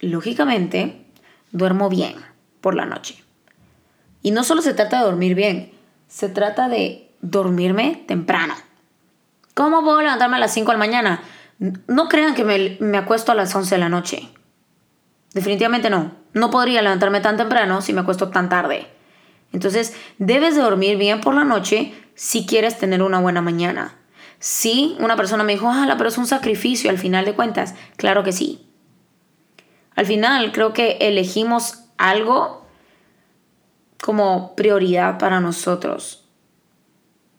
Lógicamente, 0.00 1.06
duermo 1.50 1.88
bien 1.88 2.14
por 2.60 2.74
la 2.74 2.84
noche. 2.84 3.24
Y 4.22 4.30
no 4.30 4.44
solo 4.44 4.62
se 4.62 4.74
trata 4.74 4.98
de 4.98 5.04
dormir 5.04 5.34
bien, 5.34 5.72
se 6.08 6.28
trata 6.28 6.68
de 6.68 7.10
dormirme 7.22 8.04
temprano. 8.06 8.54
¿Cómo 9.54 9.82
puedo 9.82 10.00
levantarme 10.00 10.36
a 10.36 10.40
las 10.40 10.52
5 10.52 10.70
de 10.70 10.74
la 10.74 10.78
mañana? 10.78 11.22
No 11.86 12.08
crean 12.08 12.34
que 12.34 12.44
me, 12.44 12.76
me 12.80 12.98
acuesto 12.98 13.32
a 13.32 13.34
las 13.34 13.54
11 13.54 13.74
de 13.74 13.78
la 13.80 13.88
noche. 13.88 14.28
Definitivamente 15.32 15.90
no. 15.90 16.12
No 16.32 16.50
podría 16.50 16.82
levantarme 16.82 17.20
tan 17.20 17.36
temprano 17.36 17.82
si 17.82 17.92
me 17.92 18.00
acuesto 18.00 18.30
tan 18.30 18.48
tarde. 18.48 18.86
Entonces, 19.52 19.94
debes 20.18 20.54
de 20.54 20.62
dormir 20.62 20.96
bien 20.96 21.20
por 21.20 21.34
la 21.34 21.44
noche 21.44 21.92
si 22.14 22.46
quieres 22.46 22.78
tener 22.78 23.02
una 23.02 23.20
buena 23.20 23.42
mañana. 23.42 23.96
Sí, 24.38 24.96
una 25.00 25.16
persona 25.16 25.44
me 25.44 25.52
dijo, 25.52 25.68
ah, 25.68 25.94
pero 25.96 26.08
es 26.08 26.18
un 26.18 26.26
sacrificio 26.26 26.90
al 26.90 26.98
final 26.98 27.24
de 27.24 27.34
cuentas. 27.34 27.74
Claro 27.96 28.22
que 28.22 28.32
sí. 28.32 28.66
Al 29.96 30.06
final 30.06 30.52
creo 30.52 30.72
que 30.72 30.98
elegimos 31.00 31.84
algo 31.98 32.59
como 34.02 34.54
prioridad 34.56 35.18
para 35.18 35.40
nosotros. 35.40 36.24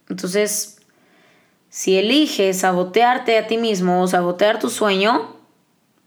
Entonces, 0.09 0.79
si 1.69 1.97
eliges 1.97 2.59
sabotearte 2.59 3.37
a 3.37 3.47
ti 3.47 3.57
mismo 3.57 4.01
o 4.01 4.07
sabotear 4.07 4.59
tu 4.59 4.69
sueño, 4.69 5.35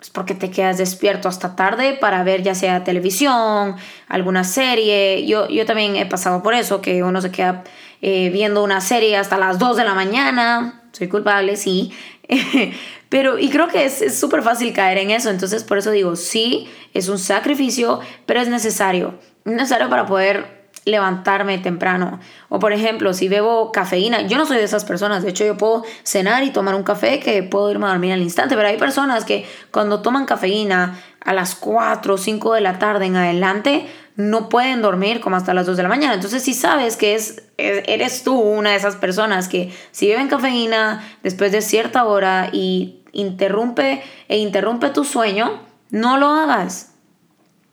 es 0.01 0.11
porque 0.11 0.35
te 0.35 0.51
quedas 0.51 0.77
despierto 0.77 1.29
hasta 1.29 1.57
tarde 1.57 1.97
para 1.99 2.23
ver 2.25 2.43
ya 2.43 2.55
sea 2.55 2.85
televisión, 2.85 3.77
alguna 4.07 4.45
serie. 4.45 5.27
Yo, 5.27 5.49
yo 5.49 5.65
también 5.65 5.97
he 5.97 6.05
pasado 6.05 6.43
por 6.43 6.53
eso, 6.53 6.83
que 6.83 7.03
uno 7.03 7.23
se 7.23 7.31
queda 7.31 7.65
eh, 8.03 8.29
viendo 8.29 8.63
una 8.63 8.83
serie 8.83 9.17
hasta 9.17 9.39
las 9.39 9.59
2 9.59 9.79
de 9.79 9.85
la 9.85 9.95
mañana. 9.95 10.83
Soy 10.93 11.09
culpable, 11.09 11.57
sí. 11.57 11.93
pero, 13.09 13.39
y 13.39 13.51
creo 13.51 13.69
que 13.69 13.85
es 13.85 14.19
súper 14.19 14.43
fácil 14.43 14.73
caer 14.73 14.99
en 14.99 15.11
eso. 15.11 15.31
Entonces, 15.31 15.65
por 15.65 15.79
eso 15.79 15.91
digo, 15.91 16.17
sí, 16.17 16.69
es 16.93 17.09
un 17.09 17.19
sacrificio, 17.19 18.01
pero 18.27 18.41
es 18.41 18.49
necesario. 18.49 19.15
Es 19.45 19.53
necesario 19.53 19.89
para 19.89 20.07
poder 20.07 20.65
levantarme 20.85 21.59
temprano. 21.59 22.21
O 22.49 22.59
por 22.59 22.73
ejemplo, 22.73 23.15
si 23.15 23.29
bebo 23.29 23.73
cafeína, 23.73 24.23
yo 24.23 24.37
no 24.37 24.47
soy 24.47 24.59
de 24.59 24.65
esas 24.65 24.85
personas, 24.85 25.23
de 25.23 25.31
hecho 25.31 25.45
yo 25.45 25.57
puedo 25.57 25.85
cenar 26.03 26.43
y 26.45 26.51
tomar 26.51 26.75
un 26.75 26.83
café 26.83 27.21
que 27.21 27.43
puedo 27.43 27.71
irme 27.71 27.87
a 27.87 27.91
dormir 27.91 28.13
al 28.13 28.23
instante, 28.23 28.55
pero 28.55 28.69
hay 28.69 28.77
personas 28.77 29.25
que 29.25 29.47
cuando 29.71 30.03
toman 30.03 30.27
cafeína 30.27 31.01
a 31.21 31.33
las 31.33 31.55
4 31.55 32.15
o 32.15 32.19
5 32.19 32.55
de 32.55 32.61
la 32.61 32.79
tarde 32.79 33.07
en 33.07 33.17
adelante, 33.17 33.87
no 34.17 34.49
pueden 34.49 34.81
dormir 34.81 35.21
como 35.21 35.37
hasta 35.37 35.55
las 35.55 35.67
2 35.67 35.77
de 35.77 35.83
la 35.83 35.89
mañana. 35.89 36.15
Entonces, 36.15 36.43
si 36.43 36.55
sabes 36.55 36.97
que 36.97 37.15
es, 37.15 37.43
eres 37.57 38.23
tú 38.23 38.39
una 38.39 38.71
de 38.71 38.77
esas 38.77 38.97
personas 38.97 39.49
que 39.49 39.73
si 39.91 40.09
beben 40.09 40.29
cafeína 40.29 41.05
después 41.23 41.51
de 41.53 41.63
cierta 41.63 42.05
hora 42.05 42.49
y 42.53 43.03
interrumpe 43.13 44.03
e 44.29 44.39
interrumpe 44.39 44.91
tu 44.91 45.05
sueño, 45.05 45.61
no 45.91 46.17
lo 46.17 46.29
hagas. 46.29 46.93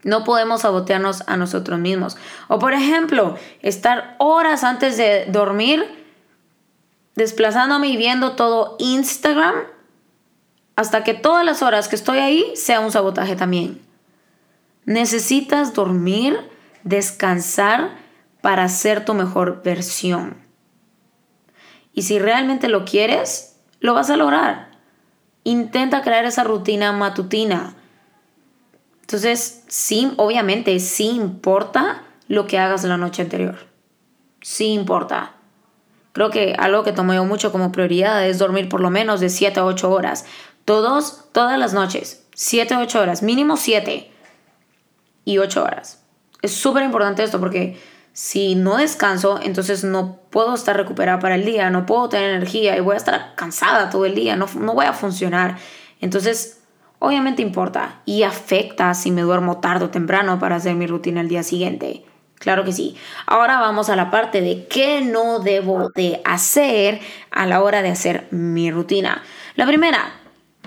No 0.03 0.23
podemos 0.23 0.61
sabotearnos 0.61 1.23
a 1.27 1.37
nosotros 1.37 1.79
mismos. 1.79 2.17
O 2.47 2.57
por 2.57 2.73
ejemplo, 2.73 3.37
estar 3.61 4.15
horas 4.17 4.63
antes 4.63 4.97
de 4.97 5.25
dormir 5.27 5.85
desplazándome 7.15 7.89
y 7.89 7.97
viendo 7.97 8.31
todo 8.31 8.77
Instagram 8.79 9.55
hasta 10.75 11.03
que 11.03 11.13
todas 11.13 11.45
las 11.45 11.61
horas 11.61 11.87
que 11.87 11.95
estoy 11.95 12.17
ahí 12.17 12.51
sea 12.55 12.79
un 12.79 12.91
sabotaje 12.91 13.35
también. 13.35 13.90
Necesitas 14.91 15.73
dormir 15.73 16.37
descansar 16.83 17.91
para 18.41 18.67
ser 18.67 19.05
tu 19.05 19.13
mejor 19.13 19.63
versión. 19.63 20.35
Y 21.93 22.01
si 22.01 22.19
realmente 22.19 22.67
lo 22.67 22.83
quieres, 22.83 23.57
lo 23.79 23.93
vas 23.93 24.09
a 24.09 24.17
lograr. 24.17 24.71
Intenta 25.45 26.01
crear 26.01 26.25
esa 26.25 26.43
rutina 26.43 26.91
matutina. 26.91 27.73
Entonces, 28.99 29.63
sí, 29.69 30.11
obviamente, 30.17 30.77
sí 30.81 31.07
importa 31.07 32.03
lo 32.27 32.45
que 32.45 32.59
hagas 32.59 32.83
la 32.83 32.97
noche 32.97 33.21
anterior. 33.21 33.59
Sí 34.41 34.73
importa. 34.73 35.35
Creo 36.11 36.31
que 36.31 36.53
algo 36.59 36.83
que 36.83 36.91
tomo 36.91 37.13
yo 37.13 37.23
mucho 37.23 37.53
como 37.53 37.71
prioridad 37.71 38.27
es 38.27 38.39
dormir 38.39 38.67
por 38.67 38.81
lo 38.81 38.89
menos 38.89 39.21
de 39.21 39.29
7 39.29 39.61
a 39.61 39.65
8 39.65 39.89
horas. 39.89 40.25
Todos, 40.65 41.29
todas 41.31 41.57
las 41.57 41.73
noches. 41.73 42.27
7 42.35 42.73
a 42.73 42.79
8 42.81 42.99
horas. 42.99 43.23
Mínimo 43.23 43.55
7 43.55 44.11
y 45.31 45.37
8 45.37 45.63
horas. 45.63 46.03
Es 46.41 46.53
súper 46.53 46.83
importante 46.83 47.23
esto 47.23 47.39
porque 47.39 47.79
si 48.13 48.55
no 48.55 48.77
descanso, 48.77 49.39
entonces 49.41 49.83
no 49.83 50.19
puedo 50.29 50.53
estar 50.53 50.75
recuperada 50.75 51.19
para 51.19 51.35
el 51.35 51.45
día, 51.45 51.69
no 51.69 51.85
puedo 51.85 52.09
tener 52.09 52.31
energía 52.31 52.75
y 52.75 52.81
voy 52.81 52.95
a 52.95 52.97
estar 52.97 53.35
cansada 53.35 53.89
todo 53.89 54.05
el 54.05 54.15
día, 54.15 54.35
no, 54.35 54.47
no 54.59 54.73
voy 54.73 54.85
a 54.85 54.93
funcionar. 54.93 55.57
Entonces, 56.01 56.61
obviamente 56.99 57.41
importa 57.41 58.01
y 58.05 58.23
afecta 58.23 58.93
si 58.93 59.11
me 59.11 59.21
duermo 59.21 59.59
tarde 59.59 59.85
o 59.85 59.89
temprano 59.89 60.39
para 60.39 60.57
hacer 60.57 60.75
mi 60.75 60.87
rutina 60.87 61.21
el 61.21 61.29
día 61.29 61.43
siguiente. 61.43 62.05
Claro 62.35 62.63
que 62.63 62.73
sí. 62.73 62.97
Ahora 63.27 63.59
vamos 63.59 63.89
a 63.89 63.95
la 63.95 64.09
parte 64.09 64.41
de 64.41 64.65
qué 64.67 65.01
no 65.01 65.39
debo 65.39 65.89
de 65.93 66.21
hacer 66.25 66.99
a 67.29 67.45
la 67.45 67.61
hora 67.61 67.83
de 67.83 67.89
hacer 67.89 68.27
mi 68.31 68.71
rutina. 68.71 69.21
La 69.55 69.67
primera, 69.67 70.11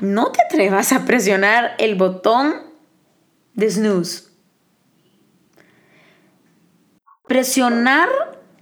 no 0.00 0.30
te 0.30 0.40
atrevas 0.42 0.92
a 0.92 1.04
presionar 1.04 1.74
el 1.78 1.96
botón 1.96 2.62
de 3.54 3.70
snooze. 3.70 4.33
Presionar 7.34 8.08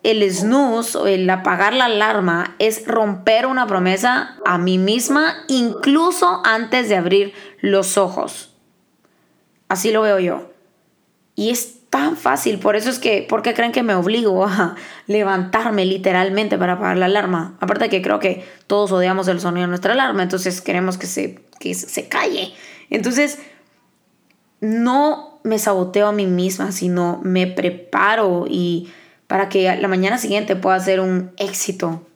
el 0.02 0.23
snooze 0.33 0.97
o 0.97 1.07
el 1.07 1.29
apagar 1.29 1.75
la 1.75 1.85
alarma 1.85 2.57
es 2.59 2.87
romper 2.87 3.45
una 3.45 3.67
promesa 3.67 4.38
a 4.47 4.57
mí 4.57 4.79
misma 4.79 5.45
incluso 5.49 6.41
antes 6.47 6.88
de 6.88 6.97
abrir 6.97 7.35
los 7.61 7.99
ojos. 7.99 8.55
Así 9.69 9.93
lo 9.93 10.00
veo 10.00 10.19
yo. 10.21 10.52
Y 11.35 11.50
es 11.50 11.91
tan 11.91 12.17
fácil, 12.17 12.61
por 12.61 12.75
eso 12.75 12.88
es 12.88 12.99
que, 12.99 13.26
¿por 13.29 13.43
qué 13.43 13.52
creen 13.52 13.73
que 13.73 13.83
me 13.83 13.95
obligo 13.95 14.47
a 14.47 14.75
levantarme 15.07 15.85
literalmente 15.85 16.57
para 16.57 16.73
apagar 16.73 16.97
la 16.97 17.05
alarma? 17.05 17.59
Aparte 17.61 17.91
que 17.91 18.00
creo 18.00 18.21
que 18.21 18.43
todos 18.67 18.91
odiamos 18.91 19.29
el 19.29 19.38
sonido 19.38 19.67
de 19.67 19.69
nuestra 19.69 19.93
alarma, 19.93 20.23
entonces 20.23 20.62
queremos 20.62 20.97
que 20.97 21.09
se, 21.09 21.45
que 21.61 21.75
se 21.75 22.09
calle. 22.09 22.55
Entonces, 22.88 23.38
no 24.62 25.32
me 25.44 25.58
saboteo 25.58 26.08
a 26.08 26.12
mí 26.12 26.26
misma, 26.26 26.72
sino 26.72 27.20
me 27.22 27.46
preparo 27.46 28.46
y 28.49 28.92
para 29.26 29.49
que 29.49 29.75
la 29.76 29.88
mañana 29.88 30.18
siguiente 30.18 30.56
pueda 30.56 30.78
ser 30.80 31.00
un 31.00 31.32
éxito 31.37 32.06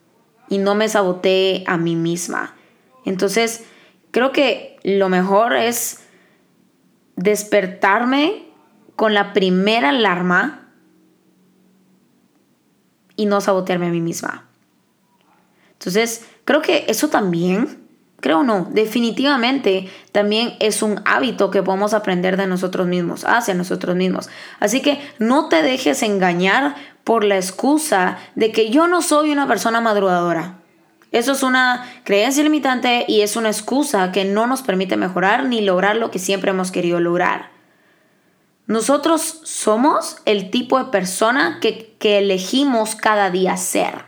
y 0.48 0.58
no 0.58 0.74
me 0.74 0.88
sabotee 0.88 1.64
a 1.66 1.76
mí 1.76 1.96
misma. 1.96 2.54
Entonces, 3.04 3.64
creo 4.10 4.32
que 4.32 4.78
lo 4.82 5.08
mejor 5.08 5.54
es 5.54 6.00
despertarme 7.16 8.46
con 8.94 9.14
la 9.14 9.32
primera 9.32 9.90
alarma 9.90 10.68
y 13.16 13.26
no 13.26 13.40
sabotearme 13.40 13.86
a 13.86 13.90
mí 13.90 14.00
misma. 14.00 14.48
Entonces, 15.72 16.26
creo 16.44 16.62
que 16.62 16.84
eso 16.88 17.08
también 17.08 17.85
Creo 18.20 18.42
no, 18.42 18.66
definitivamente 18.70 19.90
también 20.10 20.54
es 20.58 20.82
un 20.82 21.00
hábito 21.04 21.50
que 21.50 21.62
podemos 21.62 21.92
aprender 21.92 22.36
de 22.36 22.46
nosotros 22.46 22.86
mismos, 22.86 23.24
hacia 23.24 23.54
nosotros 23.54 23.94
mismos. 23.94 24.30
Así 24.58 24.80
que 24.80 24.98
no 25.18 25.48
te 25.48 25.62
dejes 25.62 26.02
engañar 26.02 26.76
por 27.04 27.24
la 27.24 27.36
excusa 27.36 28.18
de 28.34 28.52
que 28.52 28.70
yo 28.70 28.88
no 28.88 29.02
soy 29.02 29.30
una 29.30 29.46
persona 29.46 29.80
madrugadora. 29.80 30.58
Eso 31.12 31.32
es 31.32 31.42
una 31.42 31.86
creencia 32.04 32.42
limitante 32.42 33.04
y 33.06 33.20
es 33.20 33.36
una 33.36 33.48
excusa 33.48 34.12
que 34.12 34.24
no 34.24 34.46
nos 34.46 34.62
permite 34.62 34.96
mejorar 34.96 35.44
ni 35.44 35.60
lograr 35.60 35.96
lo 35.96 36.10
que 36.10 36.18
siempre 36.18 36.50
hemos 36.50 36.70
querido 36.70 37.00
lograr. 37.00 37.50
Nosotros 38.66 39.40
somos 39.44 40.16
el 40.24 40.50
tipo 40.50 40.78
de 40.78 40.90
persona 40.90 41.58
que, 41.60 41.94
que 41.98 42.18
elegimos 42.18 42.96
cada 42.96 43.30
día 43.30 43.56
ser. 43.56 44.06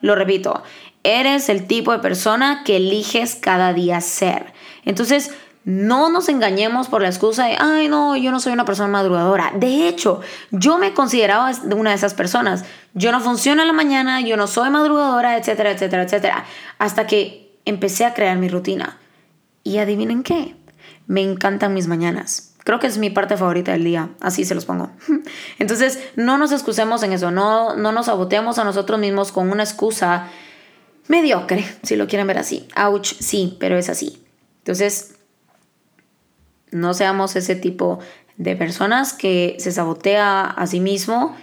Lo 0.00 0.14
repito, 0.14 0.62
Eres 1.04 1.48
el 1.48 1.66
tipo 1.66 1.92
de 1.92 2.00
persona 2.00 2.62
que 2.64 2.78
eliges 2.78 3.36
cada 3.36 3.72
día 3.72 4.00
ser. 4.00 4.52
Entonces, 4.84 5.30
no 5.64 6.10
nos 6.10 6.28
engañemos 6.28 6.88
por 6.88 7.02
la 7.02 7.08
excusa 7.08 7.46
de, 7.46 7.56
ay, 7.58 7.88
no, 7.88 8.16
yo 8.16 8.30
no 8.30 8.40
soy 8.40 8.52
una 8.52 8.66
persona 8.66 8.88
madrugadora. 8.88 9.52
De 9.54 9.88
hecho, 9.88 10.20
yo 10.50 10.78
me 10.78 10.92
consideraba 10.92 11.52
una 11.74 11.90
de 11.90 11.96
esas 11.96 12.14
personas. 12.14 12.64
Yo 12.92 13.12
no 13.12 13.20
funciono 13.20 13.62
en 13.62 13.68
la 13.68 13.74
mañana, 13.74 14.20
yo 14.20 14.36
no 14.36 14.46
soy 14.46 14.68
madrugadora, 14.70 15.38
etcétera, 15.38 15.70
etcétera, 15.70 16.02
etcétera. 16.02 16.44
Hasta 16.78 17.06
que 17.06 17.56
empecé 17.64 18.04
a 18.04 18.12
crear 18.12 18.36
mi 18.36 18.48
rutina. 18.48 18.98
Y 19.62 19.78
adivinen 19.78 20.22
qué, 20.22 20.54
me 21.06 21.22
encantan 21.22 21.72
mis 21.72 21.86
mañanas. 21.86 22.54
Creo 22.64 22.78
que 22.78 22.86
es 22.86 22.98
mi 22.98 23.10
parte 23.10 23.36
favorita 23.36 23.72
del 23.72 23.84
día, 23.84 24.10
así 24.20 24.44
se 24.44 24.54
los 24.54 24.66
pongo. 24.66 24.90
Entonces, 25.58 25.98
no 26.16 26.36
nos 26.36 26.52
excusemos 26.52 27.02
en 27.02 27.12
eso, 27.12 27.30
no, 27.30 27.76
no 27.76 27.92
nos 27.92 28.06
saboteemos 28.06 28.58
a 28.58 28.64
nosotros 28.64 28.98
mismos 28.98 29.32
con 29.32 29.50
una 29.50 29.62
excusa 29.62 30.28
mediocre, 31.08 31.64
si 31.82 31.96
lo 31.96 32.06
quieren 32.06 32.26
ver 32.26 32.38
así. 32.38 32.68
Ouch, 32.76 33.14
sí, 33.20 33.56
pero 33.60 33.76
es 33.76 33.88
así. 33.88 34.22
Entonces, 34.58 35.16
no 36.70 36.94
seamos 36.94 37.36
ese 37.36 37.56
tipo 37.56 37.98
de 38.36 38.56
personas 38.56 39.12
que 39.12 39.56
se 39.58 39.72
sabotea 39.72 40.44
a 40.44 40.66
sí 40.66 40.80
mismo 40.80 41.36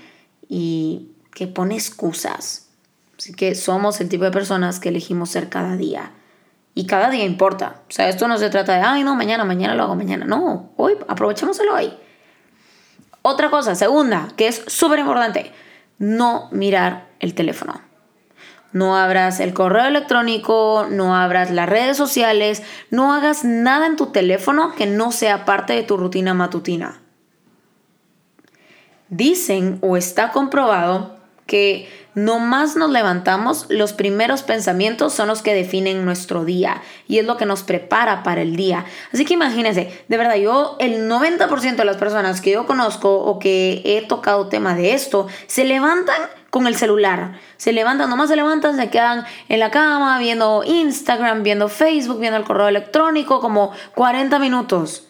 y 0.50 1.12
que 1.34 1.48
pone 1.48 1.76
excusas. 1.76 2.68
Así 3.18 3.34
que 3.34 3.56
somos 3.56 4.02
el 4.02 4.10
tipo 4.10 4.24
de 4.24 4.32
personas 4.32 4.80
que 4.80 4.90
elegimos 4.90 5.30
ser 5.30 5.50
cada 5.50 5.78
día. 5.78 6.12
Y 6.74 6.86
cada 6.88 7.10
día 7.10 7.26
importa. 7.26 7.82
O 7.88 7.92
sea, 7.92 8.10
esto 8.10 8.28
no 8.28 8.38
se 8.38 8.50
trata 8.50 8.74
de, 8.74 8.82
ay, 8.82 9.04
no, 9.04 9.16
mañana, 9.16 9.44
mañana 9.44 9.76
lo 9.76 9.84
hago 9.84 9.96
mañana. 9.96 10.26
No, 10.26 10.72
hoy, 10.78 10.98
aprovechémoselo 11.08 11.76
hoy. 11.76 11.94
Otra 13.22 13.52
cosa, 13.52 13.76
segunda, 13.76 14.30
que 14.36 14.48
es 14.48 14.64
súper 14.68 15.00
importante, 15.00 15.52
no 16.00 16.50
mirar 16.52 17.10
el 17.20 17.36
teléfono. 17.36 17.91
No 18.74 18.96
abras 18.96 19.40
el 19.40 19.54
correo 19.54 19.86
electrónico, 19.86 20.88
no 20.90 21.16
abras 21.16 21.52
las 21.52 21.68
redes 21.68 21.98
sociales, 21.98 22.64
no 22.90 23.14
hagas 23.14 23.44
nada 23.44 23.86
en 23.86 23.98
tu 23.98 24.08
teléfono 24.08 24.74
que 24.76 24.86
no 24.86 25.12
sea 25.12 25.46
parte 25.46 25.74
de 25.74 25.84
tu 25.84 25.98
rutina 25.98 26.34
matutina. 26.34 27.02
Dicen 29.10 29.78
o 29.82 29.98
está 29.98 30.32
comprobado 30.32 31.18
que 31.46 31.90
no 32.14 32.40
más 32.40 32.76
nos 32.76 32.92
levantamos, 32.92 33.66
los 33.70 33.94
primeros 33.94 34.44
pensamientos 34.44 35.14
son 35.14 35.28
los 35.28 35.42
que 35.42 35.54
definen 35.54 36.04
nuestro 36.04 36.44
día 36.44 36.82
y 37.08 37.20
es 37.20 37.26
lo 37.26 37.38
que 37.38 37.46
nos 37.46 37.64
prepara 37.64 38.24
para 38.24 38.42
el 38.42 38.56
día. 38.56 38.86
Así 39.14 39.26
que 39.26 39.34
imagínense, 39.34 40.04
de 40.08 40.18
verdad, 40.18 40.36
yo 40.36 40.76
el 40.80 41.10
90% 41.10 41.76
de 41.76 41.86
las 41.86 41.98
personas 41.98 42.42
que 42.42 42.52
yo 42.52 42.66
conozco 42.66 43.16
o 43.16 43.40
que 43.40 43.82
he 43.86 44.06
tocado 44.08 44.48
tema 44.48 44.76
de 44.76 44.94
esto, 44.94 45.28
se 45.48 45.64
levantan 45.64 46.22
con 46.52 46.68
el 46.68 46.76
celular. 46.76 47.40
Se 47.58 47.74
levantan, 47.74 48.10
nomás 48.10 48.30
se 48.30 48.36
levantan, 48.36 48.76
se 48.76 48.92
quedan 48.92 49.26
en 49.50 49.60
la 49.60 49.72
cama 49.72 50.20
viendo 50.20 50.64
Instagram, 50.64 51.42
viendo 51.42 51.70
Facebook, 51.70 52.20
viendo 52.20 52.38
el 52.38 52.44
correo 52.44 52.68
electrónico, 52.68 53.40
como 53.40 53.72
40 53.96 54.38
minutos. 54.38 55.08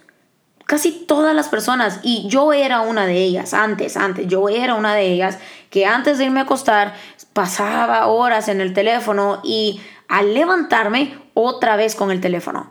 Casi 0.66 0.92
todas 1.06 1.36
las 1.36 1.50
personas, 1.50 2.00
y 2.04 2.28
yo 2.30 2.54
era 2.54 2.80
una 2.82 3.06
de 3.06 3.18
ellas, 3.18 3.54
antes, 3.54 3.98
antes, 3.98 4.28
yo 4.28 4.48
era 4.48 4.76
una 4.76 4.96
de 4.96 5.12
ellas, 5.12 5.40
que 5.70 5.86
antes 5.86 6.18
de 6.18 6.26
irme 6.26 6.40
a 6.40 6.44
acostar 6.44 6.94
pasaba 7.34 8.08
horas 8.08 8.48
en 8.48 8.62
el 8.62 8.74
teléfono 8.74 9.42
y 9.44 9.82
al 10.08 10.34
levantarme 10.34 11.18
otra 11.34 11.76
vez 11.76 11.96
con 11.96 12.12
el 12.12 12.22
teléfono. 12.22 12.70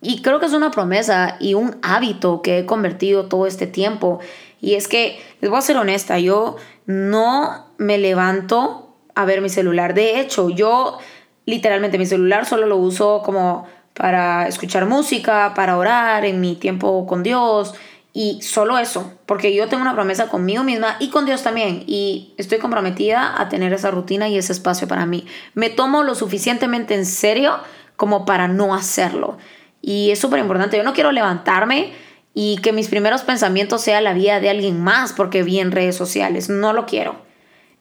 Y 0.00 0.22
creo 0.22 0.40
que 0.40 0.46
es 0.46 0.54
una 0.54 0.70
promesa 0.70 1.36
y 1.38 1.54
un 1.54 1.76
hábito 1.82 2.40
que 2.40 2.60
he 2.60 2.66
convertido 2.66 3.26
todo 3.26 3.46
este 3.46 3.66
tiempo. 3.66 4.20
Y 4.60 4.74
es 4.74 4.88
que, 4.88 5.20
les 5.40 5.50
voy 5.50 5.58
a 5.58 5.62
ser 5.62 5.76
honesta, 5.76 6.18
yo 6.18 6.56
no 6.86 7.69
me 7.80 7.96
levanto 7.96 8.94
a 9.14 9.24
ver 9.24 9.40
mi 9.40 9.48
celular. 9.48 9.94
De 9.94 10.20
hecho, 10.20 10.50
yo 10.50 10.98
literalmente 11.46 11.96
mi 11.96 12.04
celular 12.04 12.44
solo 12.44 12.66
lo 12.66 12.76
uso 12.76 13.22
como 13.24 13.66
para 13.94 14.46
escuchar 14.46 14.84
música, 14.84 15.54
para 15.54 15.78
orar 15.78 16.26
en 16.26 16.42
mi 16.42 16.56
tiempo 16.56 17.06
con 17.06 17.22
Dios 17.22 17.74
y 18.12 18.42
solo 18.42 18.76
eso, 18.76 19.14
porque 19.24 19.54
yo 19.54 19.66
tengo 19.68 19.80
una 19.80 19.94
promesa 19.94 20.28
conmigo 20.28 20.62
misma 20.62 20.96
y 21.00 21.08
con 21.08 21.24
Dios 21.24 21.42
también 21.42 21.82
y 21.86 22.34
estoy 22.36 22.58
comprometida 22.58 23.40
a 23.40 23.48
tener 23.48 23.72
esa 23.72 23.90
rutina 23.90 24.28
y 24.28 24.36
ese 24.36 24.52
espacio 24.52 24.86
para 24.86 25.06
mí. 25.06 25.26
Me 25.54 25.70
tomo 25.70 26.02
lo 26.02 26.14
suficientemente 26.14 26.94
en 26.94 27.06
serio 27.06 27.56
como 27.96 28.26
para 28.26 28.46
no 28.46 28.74
hacerlo. 28.74 29.38
Y 29.80 30.10
es 30.10 30.18
súper 30.18 30.40
importante, 30.40 30.76
yo 30.76 30.82
no 30.82 30.92
quiero 30.92 31.12
levantarme 31.12 31.94
y 32.34 32.58
que 32.58 32.74
mis 32.74 32.88
primeros 32.88 33.22
pensamientos 33.22 33.80
sea 33.80 34.02
la 34.02 34.12
vida 34.12 34.38
de 34.38 34.50
alguien 34.50 34.82
más 34.82 35.14
porque 35.14 35.42
vi 35.42 35.60
en 35.60 35.72
redes 35.72 35.96
sociales, 35.96 36.50
no 36.50 36.74
lo 36.74 36.84
quiero. 36.84 37.29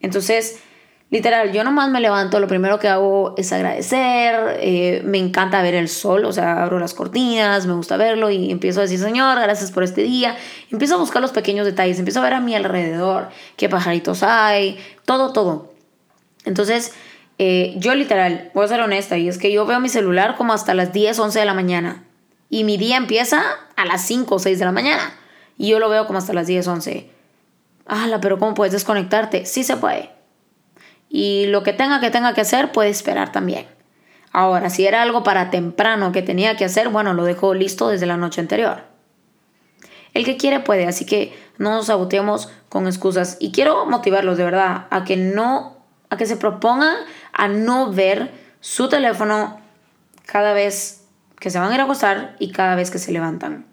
Entonces, 0.01 0.59
Literal, 1.11 1.51
yo 1.51 1.63
nomás 1.63 1.89
me 1.89 1.99
levanto, 1.99 2.39
lo 2.39 2.47
primero 2.47 2.77
que 2.77 2.87
hago 2.87 3.33
es 3.35 3.51
agradecer, 3.51 4.59
eh, 4.59 5.01
me 5.03 5.17
encanta 5.17 5.59
ver 5.63 5.73
el 5.73 5.89
sol, 5.89 6.23
o 6.23 6.31
sea, 6.31 6.61
abro 6.61 6.77
las 6.77 6.93
cortinas, 6.93 7.65
me 7.65 7.73
gusta 7.73 7.97
verlo 7.97 8.29
y 8.29 8.51
empiezo 8.51 8.79
a 8.79 8.83
decir, 8.83 8.99
Señor, 8.99 9.39
gracias 9.39 9.71
por 9.71 9.81
este 9.81 10.03
día. 10.03 10.37
Empiezo 10.69 10.95
a 10.95 10.97
buscar 10.99 11.19
los 11.19 11.31
pequeños 11.31 11.65
detalles, 11.65 11.97
empiezo 11.97 12.19
a 12.19 12.23
ver 12.23 12.33
a 12.33 12.39
mi 12.39 12.53
alrededor, 12.53 13.29
qué 13.57 13.69
pajaritos 13.69 14.21
hay, 14.21 14.77
todo, 15.05 15.33
todo. 15.33 15.73
Entonces, 16.45 16.93
eh, 17.39 17.73
yo 17.77 17.95
literal, 17.95 18.51
voy 18.53 18.65
a 18.65 18.67
ser 18.67 18.81
honesta, 18.81 19.17
y 19.17 19.29
es 19.29 19.39
que 19.39 19.51
yo 19.51 19.65
veo 19.65 19.79
mi 19.79 19.89
celular 19.89 20.35
como 20.37 20.53
hasta 20.53 20.75
las 20.75 20.93
10, 20.93 21.17
11 21.17 21.39
de 21.39 21.45
la 21.45 21.55
mañana. 21.55 22.03
Y 22.51 22.63
mi 22.63 22.77
día 22.77 22.97
empieza 22.97 23.41
a 23.75 23.85
las 23.85 24.05
5 24.05 24.35
o 24.35 24.39
6 24.39 24.59
de 24.59 24.65
la 24.65 24.71
mañana. 24.71 25.11
Y 25.57 25.69
yo 25.69 25.79
lo 25.79 25.89
veo 25.89 26.05
como 26.05 26.19
hasta 26.19 26.33
las 26.33 26.45
10, 26.45 26.67
11. 26.67 27.09
¡Hala! 27.89 28.21
Pero 28.21 28.39
¿cómo 28.39 28.53
puedes 28.53 28.71
desconectarte? 28.71 29.45
Sí 29.45 29.63
se 29.63 29.75
puede 29.77 30.19
y 31.09 31.47
lo 31.47 31.63
que 31.63 31.73
tenga 31.73 31.99
que 31.99 32.11
tenga 32.11 32.33
que 32.33 32.41
hacer 32.41 32.71
puede 32.71 32.89
esperar 32.89 33.31
también. 33.31 33.67
Ahora, 34.31 34.69
si 34.69 34.85
era 34.85 35.01
algo 35.01 35.23
para 35.23 35.49
temprano 35.49 36.11
que 36.11 36.21
tenía 36.21 36.55
que 36.55 36.65
hacer, 36.65 36.89
bueno, 36.89 37.15
lo 37.15 37.23
dejo 37.23 37.55
listo 37.55 37.89
desde 37.89 38.05
la 38.05 38.15
noche 38.15 38.41
anterior. 38.41 38.83
El 40.13 40.23
que 40.23 40.37
quiere 40.37 40.59
puede, 40.59 40.87
así 40.87 41.05
que 41.05 41.37
no 41.57 41.71
nos 41.71 41.87
saboteemos 41.87 42.49
con 42.69 42.85
excusas. 42.85 43.37
Y 43.39 43.51
quiero 43.51 43.87
motivarlos 43.87 44.37
de 44.37 44.43
verdad 44.43 44.85
a 44.91 45.03
que 45.03 45.17
no, 45.17 45.77
a 46.11 46.17
que 46.17 46.27
se 46.27 46.37
propongan 46.37 46.95
a 47.33 47.47
no 47.47 47.91
ver 47.91 48.31
su 48.59 48.87
teléfono 48.87 49.59
cada 50.25 50.53
vez 50.53 51.05
que 51.39 51.49
se 51.49 51.57
van 51.57 51.71
a 51.71 51.75
ir 51.75 51.81
a 51.81 51.85
acostar 51.85 52.35
y 52.37 52.51
cada 52.51 52.75
vez 52.75 52.91
que 52.91 52.99
se 52.99 53.11
levantan. 53.11 53.65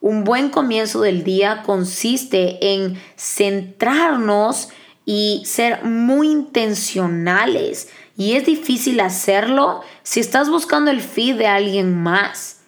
Un 0.00 0.24
buen 0.24 0.50
comienzo 0.50 1.00
del 1.00 1.24
día 1.24 1.62
consiste 1.64 2.74
en 2.74 3.00
centrarnos 3.16 4.68
y 5.04 5.42
ser 5.44 5.84
muy 5.84 6.30
intencionales. 6.30 7.88
Y 8.16 8.34
es 8.34 8.46
difícil 8.46 9.00
hacerlo 9.00 9.80
si 10.02 10.20
estás 10.20 10.50
buscando 10.50 10.90
el 10.90 11.00
feed 11.00 11.36
de 11.36 11.46
alguien 11.46 12.00
más. 12.00 12.60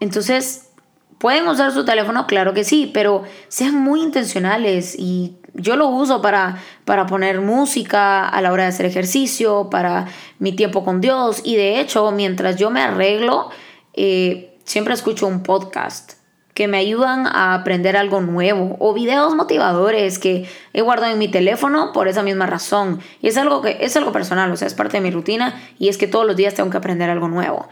Entonces, 0.00 0.70
¿pueden 1.18 1.46
usar 1.48 1.72
su 1.72 1.84
teléfono? 1.84 2.26
Claro 2.26 2.54
que 2.54 2.64
sí, 2.64 2.90
pero 2.94 3.24
sean 3.48 3.74
muy 3.74 4.00
intencionales 4.00 4.94
y 4.98 5.36
yo 5.54 5.76
lo 5.76 5.88
uso 5.88 6.22
para, 6.22 6.62
para 6.84 7.06
poner 7.06 7.40
música 7.40 8.28
a 8.28 8.40
la 8.40 8.52
hora 8.52 8.62
de 8.62 8.68
hacer 8.68 8.86
ejercicio, 8.86 9.68
para 9.70 10.06
mi 10.38 10.52
tiempo 10.52 10.84
con 10.84 11.00
Dios 11.00 11.40
y 11.44 11.56
de 11.56 11.80
hecho, 11.80 12.10
mientras 12.12 12.56
yo 12.56 12.70
me 12.70 12.80
arreglo, 12.80 13.50
eh, 13.94 14.47
siempre 14.68 14.92
escucho 14.92 15.26
un 15.26 15.42
podcast 15.42 16.12
que 16.52 16.68
me 16.68 16.76
ayudan 16.76 17.26
a 17.26 17.54
aprender 17.54 17.96
algo 17.96 18.20
nuevo 18.20 18.76
o 18.80 18.92
videos 18.92 19.34
motivadores 19.34 20.18
que 20.18 20.46
he 20.74 20.82
guardado 20.82 21.12
en 21.12 21.18
mi 21.18 21.28
teléfono 21.28 21.92
por 21.92 22.06
esa 22.06 22.22
misma 22.22 22.44
razón. 22.44 23.00
Y 23.22 23.28
es 23.28 23.38
algo 23.38 23.62
que 23.62 23.78
es 23.80 23.96
algo 23.96 24.12
personal, 24.12 24.52
o 24.52 24.56
sea, 24.56 24.66
es 24.66 24.74
parte 24.74 24.98
de 24.98 25.00
mi 25.00 25.10
rutina 25.10 25.58
y 25.78 25.88
es 25.88 25.96
que 25.96 26.06
todos 26.06 26.26
los 26.26 26.36
días 26.36 26.52
tengo 26.52 26.68
que 26.68 26.76
aprender 26.76 27.08
algo 27.08 27.28
nuevo. 27.28 27.66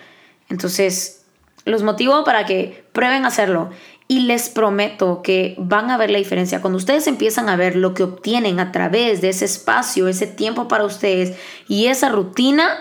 Entonces, 0.49 1.27
los 1.67 1.83
motivo 1.83 2.25
para 2.25 2.47
que 2.47 2.87
prueben 2.93 3.27
hacerlo 3.27 3.71
y 4.09 4.21
les 4.21 4.49
prometo 4.49 5.21
que 5.21 5.55
van 5.59 5.91
a 5.91 5.99
ver 5.99 6.11
la 6.11 6.19
diferencia. 6.19 6.63
Cuando 6.63 6.79
ustedes 6.79 7.07
empiezan 7.09 7.51
a 7.51 7.57
ver 7.57 7.77
lo 7.77 7.93
que 7.93 8.05
obtienen 8.05 8.59
a 8.59 8.73
través 8.73 9.21
de 9.21 9.29
ese 9.29 9.45
espacio, 9.45 10.09
ese 10.09 10.29
tiempo 10.29 10.67
para 10.67 10.85
ustedes 10.85 11.37
y 11.69 11.89
esa 11.89 12.09
rutina, 12.09 12.79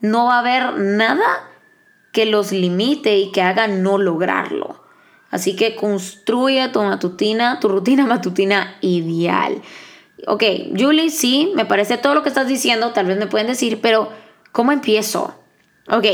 no 0.00 0.26
va 0.26 0.34
a 0.34 0.40
haber 0.40 0.78
nada 0.78 1.51
que 2.12 2.26
los 2.26 2.52
limite 2.52 3.18
y 3.18 3.32
que 3.32 3.42
haga 3.42 3.66
no 3.66 3.98
lograrlo. 3.98 4.80
Así 5.30 5.56
que 5.56 5.74
construye 5.74 6.68
tu 6.68 6.82
matutina, 6.82 7.58
tu 7.58 7.68
rutina 7.68 8.06
matutina 8.06 8.76
ideal. 8.82 9.62
Ok, 10.26 10.44
Julie, 10.78 11.10
sí, 11.10 11.52
me 11.56 11.64
parece 11.64 11.98
todo 11.98 12.14
lo 12.14 12.22
que 12.22 12.28
estás 12.28 12.46
diciendo, 12.46 12.92
tal 12.92 13.06
vez 13.06 13.18
me 13.18 13.26
pueden 13.26 13.48
decir, 13.48 13.80
pero 13.80 14.10
¿cómo 14.52 14.70
empiezo? 14.70 15.34
Ok, 15.90 16.06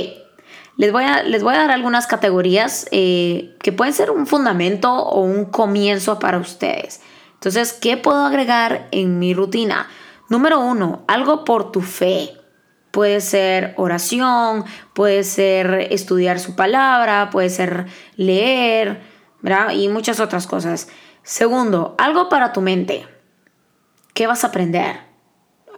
les 0.78 0.92
voy 0.92 1.04
a, 1.04 1.24
les 1.24 1.42
voy 1.42 1.54
a 1.54 1.58
dar 1.58 1.72
algunas 1.72 2.06
categorías 2.06 2.86
eh, 2.90 3.54
que 3.60 3.72
pueden 3.72 3.92
ser 3.92 4.10
un 4.10 4.26
fundamento 4.26 4.90
o 4.94 5.20
un 5.20 5.46
comienzo 5.46 6.18
para 6.18 6.38
ustedes. 6.38 7.02
Entonces, 7.34 7.72
¿qué 7.72 7.96
puedo 7.96 8.24
agregar 8.24 8.88
en 8.92 9.18
mi 9.18 9.34
rutina? 9.34 9.88
Número 10.28 10.60
uno, 10.60 11.02
algo 11.06 11.44
por 11.44 11.72
tu 11.72 11.80
fe. 11.80 12.37
Puede 12.90 13.20
ser 13.20 13.74
oración, 13.76 14.64
puede 14.94 15.24
ser 15.24 15.88
estudiar 15.90 16.40
su 16.40 16.56
palabra, 16.56 17.30
puede 17.30 17.50
ser 17.50 17.86
leer, 18.16 19.02
¿verdad? 19.42 19.72
Y 19.72 19.88
muchas 19.88 20.20
otras 20.20 20.46
cosas. 20.46 20.88
Segundo, 21.22 21.94
algo 21.98 22.28
para 22.28 22.52
tu 22.52 22.60
mente. 22.60 23.06
¿Qué 24.14 24.26
vas 24.26 24.44
a 24.44 24.48
aprender? 24.48 24.96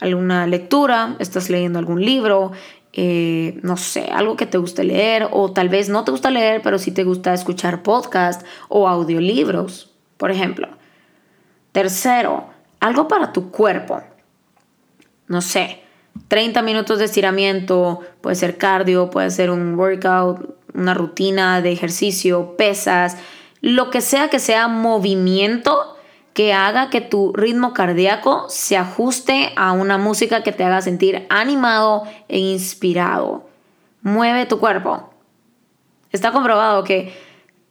¿Alguna 0.01 0.47
lectura? 0.47 1.17
¿Estás 1.19 1.51
leyendo 1.51 1.79
algún 1.79 2.05
libro? 2.05 2.53
Eh, 2.93 3.61
no 3.63 3.77
sé, 3.77 4.09
algo 4.13 4.37
que 4.37 4.47
te 4.47 4.59
guste 4.59 4.83
leer 4.83 5.29
o 5.31 5.53
tal 5.53 5.69
vez 5.69 5.89
no 5.89 6.05
te 6.05 6.11
gusta 6.11 6.31
leer, 6.31 6.61
pero 6.63 6.79
sí 6.79 6.91
te 6.91 7.05
gusta 7.05 7.35
escuchar 7.35 7.83
podcast 7.83 8.45
o 8.69 8.89
audiolibros, 8.89 9.91
por 10.17 10.31
ejemplo. 10.31 10.69
Tercero, 11.73 12.49
algo 12.81 13.07
para 13.09 13.33
tu 13.33 13.51
cuerpo. 13.51 14.03
No 15.29 15.41
sé, 15.41 15.83
30 16.29 16.63
minutos 16.63 16.99
de 16.99 17.07
estiramiento, 17.07 18.01
puede 18.21 18.37
ser 18.37 18.59
cardio, 18.59 19.11
puede 19.11 19.31
ser 19.31 19.51
un 19.51 19.75
workout, 19.75 20.55
una 20.75 20.95
rutina 20.95 21.61
de 21.61 21.73
ejercicio, 21.73 22.57
pesas, 22.57 23.17
lo 23.61 23.91
que 23.91 24.01
sea 24.01 24.29
que 24.29 24.39
sea 24.39 24.69
movimiento 24.69 25.97
que 26.33 26.53
haga 26.53 26.91
que 26.91 27.01
tu 27.01 27.33
ritmo 27.33 27.75
cardíaco 27.75 28.47
se 28.49 28.77
ajuste 28.77 29.53
a 29.57 29.73
una 29.73 29.99
música 29.99 30.43
que 30.43 30.53
te 30.53 30.65
haga 30.65 30.81
sentir 30.81 31.27
animado 31.29 32.05
e 32.29 32.39
inspirado. 32.39 33.49
Mueve 34.03 34.47
tu 34.47 34.61
cuerpo. 34.61 35.11
Está 36.13 36.33
comprobado 36.33 36.85
que, 36.85 37.13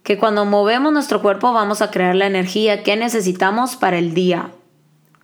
que 0.03 0.17
cuando 0.17 0.45
movemos 0.45 0.91
nuestro 0.91 1.21
cuerpo 1.21 1.53
vamos 1.53 1.81
a 1.81 1.89
crear 1.89 2.15
la 2.15 2.27
energía 2.27 2.83
que 2.83 2.95
necesitamos 2.95 3.75
para 3.75 3.97
el 3.97 4.13
día. 4.13 4.51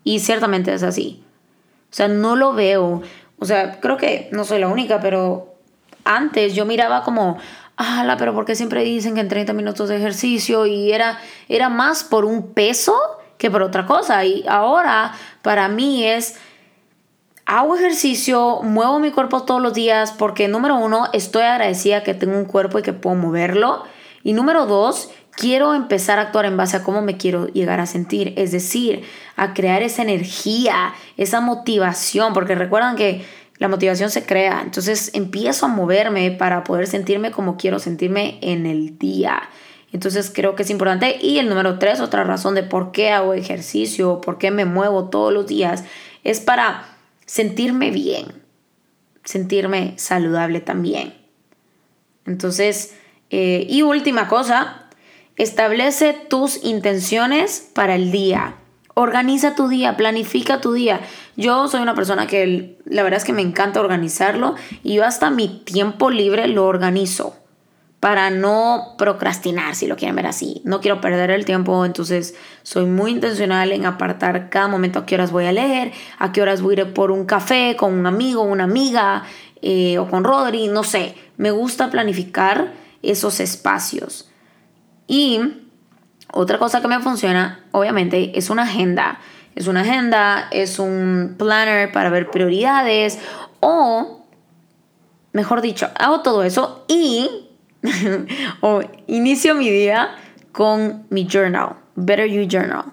Y 0.03 0.19
ciertamente 0.19 0.73
es 0.73 0.83
así. 0.83 1.24
O 1.91 1.93
sea, 1.95 2.07
no 2.07 2.35
lo 2.35 2.53
veo. 2.53 3.01
O 3.39 3.45
sea, 3.45 3.79
creo 3.79 3.97
que 3.97 4.29
no 4.31 4.43
soy 4.43 4.59
la 4.59 4.67
única, 4.67 4.99
pero 4.99 5.55
antes 6.03 6.55
yo 6.55 6.65
miraba 6.65 7.03
como, 7.03 7.37
ala, 7.77 8.17
pero 8.17 8.33
¿por 8.33 8.45
qué 8.45 8.55
siempre 8.55 8.83
dicen 8.83 9.15
que 9.15 9.21
en 9.21 9.27
30 9.27 9.53
minutos 9.53 9.89
de 9.89 9.97
ejercicio? 9.97 10.65
Y 10.65 10.91
era, 10.91 11.19
era 11.49 11.69
más 11.69 12.03
por 12.03 12.25
un 12.25 12.53
peso 12.53 12.95
que 13.37 13.51
por 13.51 13.61
otra 13.61 13.85
cosa. 13.85 14.23
Y 14.25 14.45
ahora 14.47 15.13
para 15.41 15.67
mí 15.67 16.05
es, 16.05 16.37
hago 17.45 17.75
ejercicio, 17.75 18.61
muevo 18.63 18.99
mi 18.99 19.11
cuerpo 19.11 19.43
todos 19.43 19.61
los 19.61 19.73
días 19.73 20.11
porque 20.11 20.47
número 20.47 20.77
uno, 20.77 21.07
estoy 21.13 21.43
agradecida 21.43 22.03
que 22.03 22.13
tengo 22.13 22.37
un 22.37 22.45
cuerpo 22.45 22.79
y 22.79 22.81
que 22.81 22.93
puedo 22.93 23.15
moverlo. 23.15 23.83
Y 24.23 24.33
número 24.33 24.65
dos, 24.65 25.11
quiero 25.35 25.73
empezar 25.73 26.19
a 26.19 26.23
actuar 26.23 26.45
en 26.45 26.57
base 26.57 26.77
a 26.77 26.83
cómo 26.83 27.01
me 27.01 27.17
quiero 27.17 27.47
llegar 27.47 27.79
a 27.79 27.85
sentir, 27.85 28.33
es 28.37 28.51
decir, 28.51 29.03
a 29.35 29.53
crear 29.53 29.81
esa 29.81 30.01
energía, 30.01 30.93
esa 31.17 31.41
motivación, 31.41 32.33
porque 32.33 32.55
recuerdan 32.55 32.95
que 32.95 33.25
la 33.57 33.67
motivación 33.67 34.09
se 34.09 34.25
crea. 34.25 34.61
Entonces 34.63 35.11
empiezo 35.13 35.65
a 35.65 35.69
moverme 35.69 36.31
para 36.31 36.63
poder 36.63 36.87
sentirme 36.87 37.31
como 37.31 37.57
quiero 37.57 37.79
sentirme 37.79 38.37
en 38.41 38.65
el 38.65 38.97
día. 38.97 39.49
Entonces 39.91 40.31
creo 40.33 40.55
que 40.55 40.63
es 40.63 40.69
importante. 40.69 41.17
Y 41.21 41.37
el 41.39 41.47
número 41.47 41.79
tres, 41.79 42.01
otra 42.01 42.23
razón 42.23 42.55
de 42.55 42.63
por 42.63 42.91
qué 42.91 43.11
hago 43.11 43.33
ejercicio, 43.33 44.19
por 44.21 44.37
qué 44.37 44.51
me 44.51 44.65
muevo 44.65 45.09
todos 45.09 45.33
los 45.33 45.47
días, 45.47 45.85
es 46.23 46.41
para 46.41 46.85
sentirme 47.25 47.91
bien, 47.91 48.25
sentirme 49.23 49.93
saludable 49.97 50.59
también. 50.59 51.13
Entonces, 52.25 52.95
eh, 53.29 53.65
y 53.69 53.83
última 53.83 54.27
cosa, 54.27 54.84
establece 55.37 56.13
tus 56.13 56.63
intenciones 56.63 57.69
para 57.73 57.95
el 57.95 58.11
día. 58.11 58.55
Organiza 58.93 59.55
tu 59.55 59.67
día, 59.67 59.97
planifica 59.97 60.61
tu 60.61 60.71
día. 60.73 61.01
Yo 61.35 61.67
soy 61.67 61.81
una 61.81 61.95
persona 61.95 62.27
que 62.27 62.77
la 62.85 63.03
verdad 63.03 63.17
es 63.17 63.25
que 63.25 63.33
me 63.33 63.41
encanta 63.41 63.81
organizarlo 63.81 64.55
y 64.83 64.95
yo 64.95 65.05
hasta 65.05 65.29
mi 65.29 65.49
tiempo 65.65 66.09
libre 66.09 66.47
lo 66.47 66.65
organizo 66.65 67.35
para 67.99 68.29
no 68.29 68.93
procrastinar, 68.97 69.75
si 69.75 69.87
lo 69.87 69.95
quieren 69.95 70.15
ver 70.15 70.27
así. 70.27 70.61
No 70.63 70.79
quiero 70.79 71.01
perder 71.01 71.31
el 71.31 71.43
tiempo, 71.43 71.85
entonces 71.85 72.35
soy 72.61 72.85
muy 72.85 73.11
intencional 73.11 73.71
en 73.71 73.85
apartar 73.85 74.49
cada 74.49 74.67
momento 74.67 74.99
a 74.99 75.05
qué 75.05 75.15
horas 75.15 75.31
voy 75.31 75.45
a 75.45 75.51
leer, 75.51 75.91
a 76.19 76.31
qué 76.31 76.41
horas 76.41 76.61
voy 76.61 76.75
a 76.77 76.81
ir 76.81 76.93
por 76.93 77.09
un 77.11 77.25
café 77.25 77.75
con 77.75 77.93
un 77.93 78.05
amigo, 78.05 78.43
una 78.43 78.65
amiga 78.65 79.23
eh, 79.61 79.97
o 79.97 80.07
con 80.07 80.23
Rodri, 80.23 80.67
no 80.67 80.83
sé. 80.83 81.15
Me 81.37 81.51
gusta 81.51 81.89
planificar 81.89 82.73
esos 83.01 83.39
espacios. 83.39 84.29
Y 85.07 85.39
otra 86.31 86.57
cosa 86.57 86.81
que 86.81 86.87
me 86.87 86.99
funciona, 86.99 87.63
obviamente, 87.71 88.37
es 88.37 88.49
una 88.49 88.63
agenda. 88.63 89.19
Es 89.55 89.67
una 89.67 89.81
agenda, 89.81 90.49
es 90.51 90.79
un 90.79 91.35
planner 91.37 91.91
para 91.91 92.09
ver 92.09 92.29
prioridades 92.29 93.19
o, 93.61 94.25
mejor 95.31 95.61
dicho, 95.61 95.89
hago 95.97 96.21
todo 96.21 96.43
eso 96.43 96.83
y 96.89 97.29
o 98.61 98.81
inicio 99.07 99.55
mi 99.55 99.69
día 99.69 100.15
con 100.51 101.05
mi 101.09 101.25
journal, 101.25 101.77
Better 101.95 102.27
You 102.27 102.47
Journal. 102.49 102.85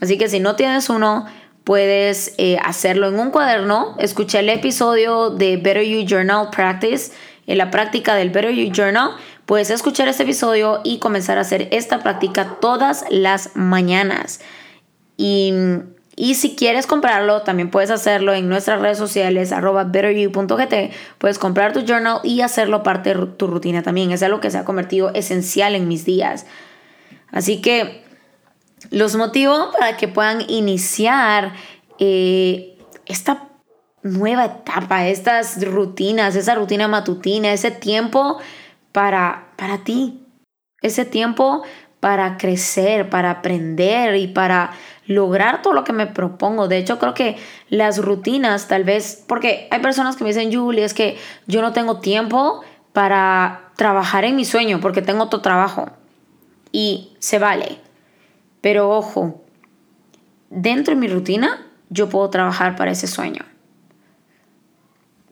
Así 0.00 0.18
que 0.18 0.28
si 0.28 0.40
no 0.40 0.56
tienes 0.56 0.90
uno, 0.90 1.26
puedes 1.64 2.34
eh, 2.38 2.58
hacerlo 2.62 3.08
en 3.08 3.18
un 3.18 3.30
cuaderno. 3.30 3.96
Escuché 3.98 4.40
el 4.40 4.48
episodio 4.48 5.30
de 5.30 5.56
Better 5.56 5.84
You 5.84 6.06
Journal 6.06 6.48
Practice, 6.50 7.12
en 7.46 7.58
la 7.58 7.70
práctica 7.70 8.14
del 8.14 8.30
Better 8.30 8.52
You 8.52 8.72
Journal. 8.72 9.10
Puedes 9.50 9.70
escuchar 9.70 10.06
este 10.06 10.22
episodio 10.22 10.80
y 10.84 11.00
comenzar 11.00 11.36
a 11.36 11.40
hacer 11.40 11.66
esta 11.72 11.98
práctica 12.04 12.58
todas 12.60 13.04
las 13.10 13.56
mañaas. 13.56 14.38
Y, 15.16 15.52
y 16.14 16.36
si 16.36 16.54
quieres 16.54 16.86
comprarlo, 16.86 17.42
también 17.42 17.68
puedes 17.68 17.90
hacerlo 17.90 18.32
en 18.32 18.48
nuestras 18.48 18.80
redes 18.80 18.96
sociales, 18.96 19.50
arroba 19.50 19.82
betteryou.gt. 19.82 20.94
Puedes 21.18 21.40
comprar 21.40 21.72
tu 21.72 21.80
journal 21.80 22.20
y 22.22 22.42
hacerlo 22.42 22.84
parte 22.84 23.12
de 23.12 23.26
tu 23.26 23.48
rutina 23.48 23.82
también. 23.82 24.12
Es 24.12 24.22
algo 24.22 24.38
que 24.38 24.52
se 24.52 24.58
ha 24.58 24.64
convertido 24.64 25.12
esencial 25.14 25.74
en 25.74 25.88
mis 25.88 26.04
días. 26.04 26.46
Así 27.32 27.60
que 27.60 28.04
los 28.90 29.16
motivo 29.16 29.72
para 29.76 29.96
que 29.96 30.06
puedan 30.06 30.48
iniciar 30.48 31.54
eh, 31.98 32.78
esta 33.04 33.48
nueva 34.04 34.44
etapa, 34.44 35.08
estas 35.08 35.60
rutinas, 35.66 36.36
esa 36.36 36.54
rutina 36.54 36.86
matutina, 36.86 37.52
ese 37.52 37.72
tiempo 37.72 38.38
para, 38.92 39.48
para 39.56 39.78
ti, 39.78 40.26
ese 40.82 41.04
tiempo 41.04 41.62
para 42.00 42.38
crecer, 42.38 43.10
para 43.10 43.30
aprender 43.30 44.16
y 44.16 44.26
para 44.26 44.70
lograr 45.06 45.60
todo 45.60 45.74
lo 45.74 45.84
que 45.84 45.92
me 45.92 46.06
propongo. 46.06 46.66
De 46.66 46.78
hecho, 46.78 46.98
creo 46.98 47.12
que 47.12 47.36
las 47.68 47.98
rutinas, 47.98 48.68
tal 48.68 48.84
vez, 48.84 49.22
porque 49.26 49.68
hay 49.70 49.80
personas 49.80 50.16
que 50.16 50.24
me 50.24 50.30
dicen, 50.30 50.52
Julie, 50.52 50.84
es 50.84 50.94
que 50.94 51.18
yo 51.46 51.60
no 51.60 51.72
tengo 51.72 52.00
tiempo 52.00 52.62
para 52.92 53.70
trabajar 53.76 54.24
en 54.24 54.36
mi 54.36 54.44
sueño 54.44 54.80
porque 54.80 55.02
tengo 55.02 55.24
otro 55.24 55.42
trabajo. 55.42 55.90
Y 56.72 57.16
se 57.18 57.38
vale. 57.38 57.78
Pero 58.60 58.90
ojo, 58.90 59.42
dentro 60.48 60.94
de 60.94 61.00
mi 61.00 61.08
rutina 61.08 61.66
yo 61.90 62.08
puedo 62.08 62.30
trabajar 62.30 62.76
para 62.76 62.92
ese 62.92 63.06
sueño. 63.06 63.44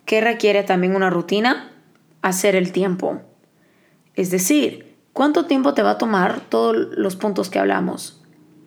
¿Qué 0.04 0.20
requiere 0.20 0.64
también 0.64 0.96
una 0.96 1.10
rutina? 1.10 1.70
Hacer 2.22 2.56
el 2.56 2.72
tiempo. 2.72 3.20
Es 4.18 4.32
decir, 4.32 4.98
¿cuánto 5.12 5.46
tiempo 5.46 5.74
te 5.74 5.84
va 5.84 5.90
a 5.90 5.98
tomar 5.98 6.40
todos 6.40 6.74
los 6.74 7.14
puntos 7.14 7.50
que 7.50 7.60
hablamos? 7.60 8.20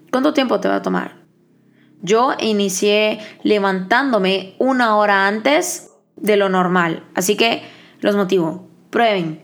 ¿Cuánto 0.10 0.32
tiempo 0.32 0.62
te 0.62 0.70
va 0.70 0.78
a 0.78 0.82
tomar? 0.82 1.26
Yo 2.02 2.32
inicié 2.40 3.20
levantándome 3.44 4.56
una 4.60 4.96
hora 4.96 5.28
antes 5.28 5.92
de 6.16 6.38
lo 6.38 6.48
normal. 6.48 7.04
Así 7.16 7.36
que 7.36 7.64
los 8.00 8.16
motivo. 8.16 8.70
Prueben 8.92 9.44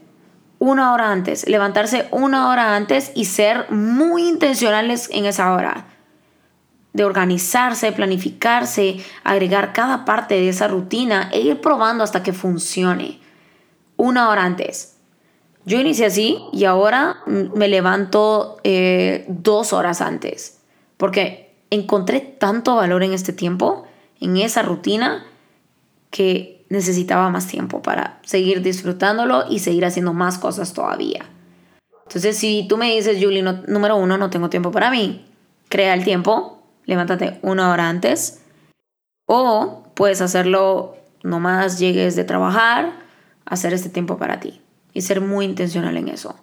una 0.60 0.94
hora 0.94 1.12
antes, 1.12 1.46
levantarse 1.50 2.08
una 2.12 2.48
hora 2.48 2.78
antes 2.78 3.12
y 3.14 3.26
ser 3.26 3.70
muy 3.70 4.30
intencionales 4.30 5.10
en 5.12 5.26
esa 5.26 5.54
hora. 5.54 5.88
De 6.94 7.04
organizarse, 7.04 7.92
planificarse, 7.92 9.04
agregar 9.26 9.74
cada 9.74 10.06
parte 10.06 10.36
de 10.36 10.48
esa 10.48 10.70
rutina 10.70 11.30
e 11.34 11.42
ir 11.42 11.60
probando 11.60 12.06
hasta 12.06 12.24
que 12.24 12.32
funcione. 12.32 13.20
Una 13.98 14.30
hora 14.30 14.46
antes. 14.46 14.97
Yo 15.68 15.82
inicié 15.82 16.06
así 16.06 16.40
y 16.54 16.64
ahora 16.64 17.18
me 17.26 17.68
levanto 17.68 18.56
eh, 18.64 19.26
dos 19.28 19.74
horas 19.74 20.00
antes. 20.00 20.62
Porque 20.96 21.54
encontré 21.70 22.22
tanto 22.22 22.78
valor 22.78 23.04
en 23.04 23.12
este 23.12 23.34
tiempo, 23.34 23.86
en 24.22 24.38
esa 24.38 24.62
rutina, 24.62 25.26
que 26.10 26.64
necesitaba 26.70 27.30
más 27.30 27.48
tiempo 27.48 27.82
para 27.82 28.22
seguir 28.24 28.62
disfrutándolo 28.62 29.44
y 29.50 29.60
seguir 29.60 29.84
haciendo 29.84 30.14
más 30.14 30.38
cosas 30.38 30.72
todavía. 30.72 31.26
Entonces, 32.06 32.38
si 32.38 32.66
tú 32.70 32.78
me 32.78 32.96
dices, 32.96 33.22
Julie, 33.22 33.44
número 33.44 33.98
uno, 33.98 34.18
no 34.18 34.30
tengo 34.30 34.50
tiempo 34.50 34.72
para 34.72 34.90
mí, 34.90 35.26
crea 35.68 35.94
el 35.94 36.06
tiempo, 36.06 36.64
levántate 36.86 37.40
una 37.42 37.74
hora 37.74 37.90
antes. 37.90 38.40
O 39.26 39.84
puedes 39.96 40.22
hacerlo 40.22 40.96
nomás 41.24 41.78
llegues 41.78 42.16
de 42.16 42.24
trabajar, 42.24 42.94
hacer 43.44 43.74
este 43.74 43.90
tiempo 43.90 44.18
para 44.18 44.40
ti 44.40 44.62
y 44.98 45.02
ser 45.02 45.22
muy 45.22 45.46
intencional 45.46 45.96
en 45.96 46.08
eso. 46.08 46.36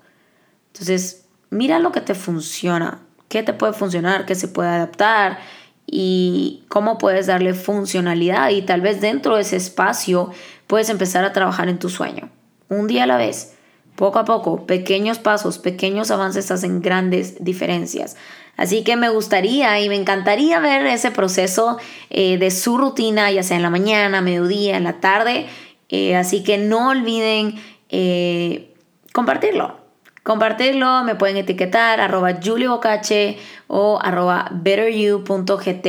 Entonces, 0.72 1.26
mira 1.50 1.80
lo 1.80 1.90
que 1.90 2.00
te 2.00 2.14
funciona, 2.14 3.00
qué 3.28 3.42
te 3.42 3.52
puede 3.52 3.72
funcionar, 3.72 4.26
qué 4.26 4.36
se 4.36 4.46
puede 4.46 4.68
adaptar 4.68 5.40
y 5.86 6.62
cómo 6.68 6.96
puedes 6.96 7.26
darle 7.26 7.54
funcionalidad 7.54 8.50
y 8.50 8.62
tal 8.62 8.80
vez 8.80 9.00
dentro 9.00 9.34
de 9.34 9.42
ese 9.42 9.56
espacio 9.56 10.30
puedes 10.68 10.88
empezar 10.88 11.24
a 11.24 11.32
trabajar 11.32 11.68
en 11.68 11.80
tu 11.80 11.90
sueño. 11.90 12.30
Un 12.68 12.86
día 12.86 13.02
a 13.02 13.06
la 13.08 13.16
vez, 13.16 13.56
poco 13.96 14.20
a 14.20 14.24
poco, 14.24 14.66
pequeños 14.66 15.18
pasos, 15.18 15.58
pequeños 15.58 16.12
avances 16.12 16.52
hacen 16.52 16.80
grandes 16.80 17.42
diferencias. 17.42 18.16
Así 18.56 18.84
que 18.84 18.94
me 18.94 19.08
gustaría 19.08 19.80
y 19.80 19.88
me 19.88 19.96
encantaría 19.96 20.60
ver 20.60 20.86
ese 20.86 21.10
proceso 21.10 21.78
eh, 22.10 22.38
de 22.38 22.52
su 22.52 22.78
rutina, 22.78 23.32
ya 23.32 23.42
sea 23.42 23.56
en 23.56 23.64
la 23.64 23.70
mañana, 23.70 24.20
mediodía, 24.20 24.76
en 24.76 24.84
la 24.84 25.00
tarde. 25.00 25.46
Eh, 25.88 26.16
así 26.16 26.42
que 26.42 26.58
no 26.58 26.90
olviden 26.90 27.56
eh, 27.96 28.74
compartirlo 29.12 29.84
compartirlo, 30.24 31.04
me 31.04 31.14
pueden 31.14 31.36
etiquetar 31.36 32.00
arroba 32.00 32.40
juliobocache 32.42 33.38
o 33.68 34.00
arroba 34.02 34.50
betteryou.gt. 34.50 35.86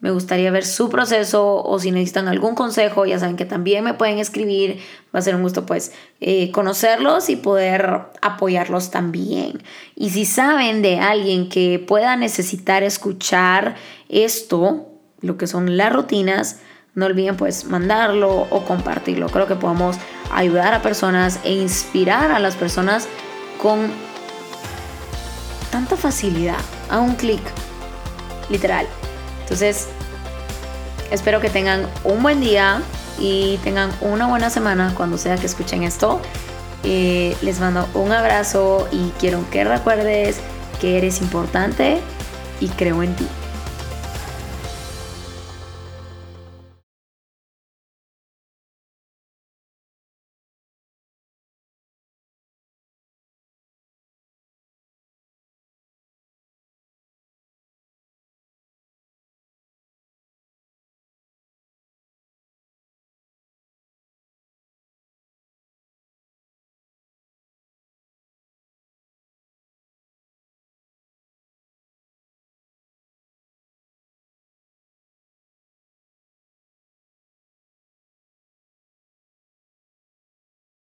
Me 0.00 0.10
gustaría 0.10 0.50
ver 0.50 0.64
su 0.64 0.90
proceso 0.90 1.62
o 1.62 1.78
si 1.78 1.90
necesitan 1.90 2.28
algún 2.28 2.54
consejo, 2.54 3.06
ya 3.06 3.18
saben 3.18 3.36
que 3.36 3.44
también 3.44 3.84
me 3.84 3.94
pueden 3.94 4.18
escribir. 4.18 4.80
Va 5.14 5.20
a 5.20 5.22
ser 5.22 5.36
un 5.36 5.42
gusto 5.42 5.64
pues 5.64 5.92
eh, 6.20 6.50
conocerlos 6.50 7.30
y 7.30 7.36
poder 7.36 8.00
apoyarlos 8.20 8.90
también. 8.90 9.62
Y 9.94 10.10
si 10.10 10.26
saben 10.26 10.82
de 10.82 10.98
alguien 10.98 11.48
que 11.48 11.78
pueda 11.78 12.16
necesitar 12.16 12.82
escuchar 12.82 13.76
esto, 14.08 14.88
lo 15.20 15.38
que 15.38 15.46
son 15.46 15.76
las 15.76 15.92
rutinas, 15.92 16.58
no 16.94 17.06
olviden 17.06 17.36
pues 17.36 17.64
mandarlo 17.64 18.46
o 18.50 18.64
compartirlo. 18.64 19.28
Creo 19.28 19.46
que 19.46 19.56
podemos 19.56 19.96
ayudar 20.32 20.74
a 20.74 20.82
personas 20.82 21.40
e 21.44 21.52
inspirar 21.52 22.30
a 22.30 22.38
las 22.38 22.56
personas 22.56 23.08
con 23.60 23.90
tanta 25.70 25.96
facilidad, 25.96 26.58
a 26.90 27.00
un 27.00 27.14
clic, 27.14 27.40
literal. 28.50 28.86
Entonces, 29.42 29.88
espero 31.10 31.40
que 31.40 31.48
tengan 31.48 31.86
un 32.04 32.22
buen 32.22 32.40
día 32.40 32.82
y 33.18 33.58
tengan 33.58 33.90
una 34.00 34.26
buena 34.26 34.50
semana 34.50 34.92
cuando 34.96 35.16
sea 35.16 35.36
que 35.36 35.46
escuchen 35.46 35.82
esto. 35.82 36.20
Eh, 36.84 37.36
les 37.42 37.60
mando 37.60 37.88
un 37.94 38.12
abrazo 38.12 38.88
y 38.90 39.12
quiero 39.20 39.48
que 39.50 39.64
recuerdes 39.64 40.40
que 40.80 40.98
eres 40.98 41.22
importante 41.22 42.00
y 42.60 42.68
creo 42.68 43.02
en 43.02 43.14
ti. 43.14 43.26